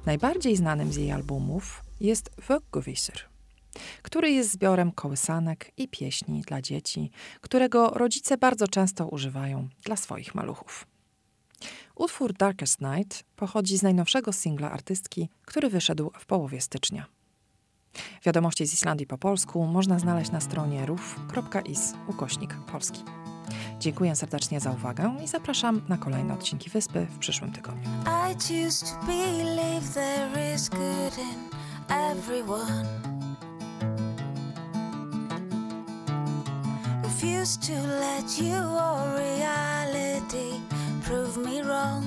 Najbardziej 0.06 0.56
znanym 0.56 0.92
z 0.92 0.96
jej 0.96 1.12
albumów 1.12 1.85
jest 2.00 2.30
Vögguvisur, 2.48 3.18
który 4.02 4.30
jest 4.30 4.50
zbiorem 4.50 4.92
kołysanek 4.92 5.72
i 5.76 5.88
pieśni 5.88 6.42
dla 6.42 6.62
dzieci, 6.62 7.10
którego 7.40 7.88
rodzice 7.88 8.36
bardzo 8.36 8.68
często 8.68 9.08
używają 9.08 9.68
dla 9.84 9.96
swoich 9.96 10.34
maluchów. 10.34 10.86
Utwór 11.94 12.32
Darkest 12.32 12.80
Night 12.80 13.24
pochodzi 13.36 13.78
z 13.78 13.82
najnowszego 13.82 14.32
singla 14.32 14.70
artystki, 14.70 15.28
który 15.44 15.70
wyszedł 15.70 16.10
w 16.18 16.26
połowie 16.26 16.60
stycznia. 16.60 17.06
Wiadomości 18.24 18.66
z 18.66 18.72
Islandii 18.74 19.06
po 19.06 19.18
polsku 19.18 19.66
można 19.66 19.98
znaleźć 19.98 20.30
na 20.30 20.40
stronie 20.40 20.86
ruf.is 20.86 21.94
ukośnik 22.08 22.54
polski. 22.72 23.02
Dziękuję 23.78 24.16
serdecznie 24.16 24.60
za 24.60 24.70
uwagę 24.70 25.16
i 25.24 25.28
zapraszam 25.28 25.82
na 25.88 25.98
kolejne 25.98 26.34
odcinki 26.34 26.70
Wyspy 26.70 27.06
w 27.10 27.18
przyszłym 27.18 27.52
tygodniu. 27.52 27.88
Everyone. 31.88 32.86
Refuse 37.02 37.56
to 37.58 37.72
let 37.72 38.38
your 38.38 39.16
reality 39.16 40.60
prove 41.02 41.36
me 41.36 41.62
wrong. 41.62 42.04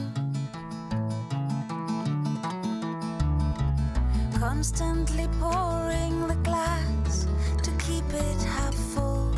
Constantly 4.38 5.28
pouring 5.40 6.28
the 6.28 6.36
glass 6.44 7.28
to 7.64 7.72
keep 7.78 8.04
it 8.14 8.42
half 8.44 8.76
full. 8.76 9.32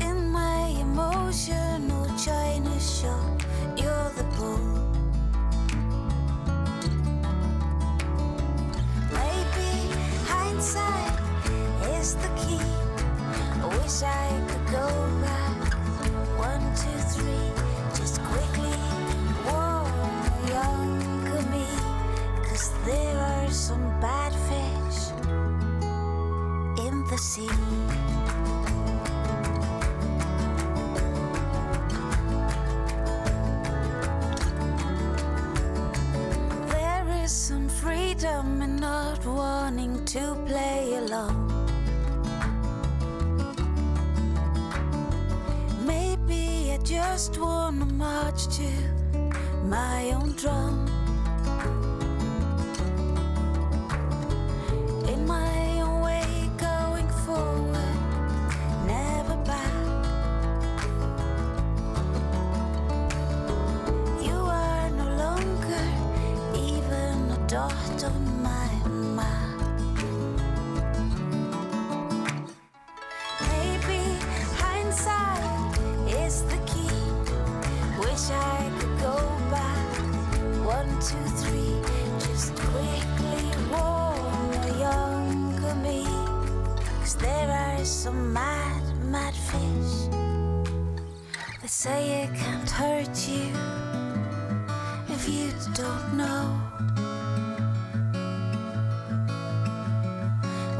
In 0.00 0.28
my 0.28 0.66
emotional 0.80 2.06
china 2.16 2.78
shop, 2.80 3.42
you're 3.76 4.10
the 4.16 4.24
bull. 4.36 4.81
is 11.98 12.14
the 12.16 12.28
key. 12.36 12.60
I 13.62 13.66
wish 13.78 14.02
I 14.02 14.40
could 14.48 14.66
go 14.72 14.88
back. 15.20 15.74
One, 16.38 16.64
two, 16.74 16.98
three, 17.14 17.48
just 17.94 18.20
quickly. 18.22 18.72
Younger 20.48 21.42
there 22.84 23.18
are 23.18 23.50
some 23.50 23.84
bad 24.00 24.32
fish 24.48 25.12
in 26.84 27.04
the 27.08 27.16
sea. 27.16 27.48
There 36.68 37.22
is 37.22 37.30
some 37.30 37.68
freedom 37.68 38.62
in 38.62 38.76
not 38.76 39.24
to 40.06 40.36
play 40.46 40.96
along. 40.96 41.48
Maybe 45.86 46.72
I 46.72 46.78
just 46.82 47.38
wanna 47.38 47.86
march 47.86 48.48
to 48.56 48.70
my 49.64 50.12
own 50.12 50.32
drum. 50.32 50.81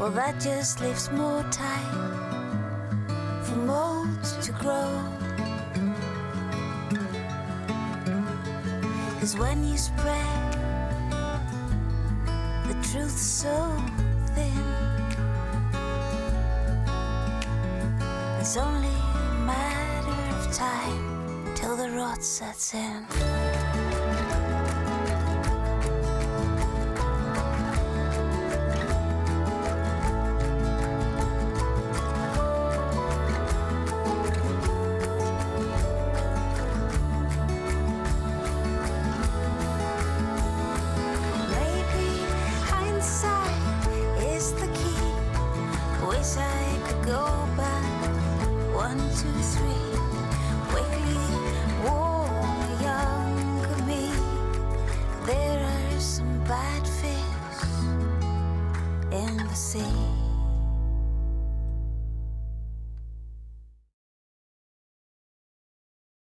Well, 0.03 0.11
that 0.11 0.37
just 0.37 0.81
leaves 0.81 1.09
more 1.11 1.43
time 1.43 2.19
for 3.41 3.55
mold 3.55 4.21
to 4.41 4.51
grow. 4.51 4.99
Cause 9.21 9.37
when 9.37 9.63
you 9.65 9.77
spread 9.77 10.53
the 12.67 12.73
truth 12.91 13.17
so 13.17 13.55
thin, 14.35 14.51
it's 18.41 18.57
only 18.57 18.89
a 18.89 19.45
matter 19.45 20.35
of 20.35 20.53
time 20.53 21.55
till 21.55 21.77
the 21.77 21.89
rot 21.91 22.21
sets 22.21 22.73
in. 22.73 23.42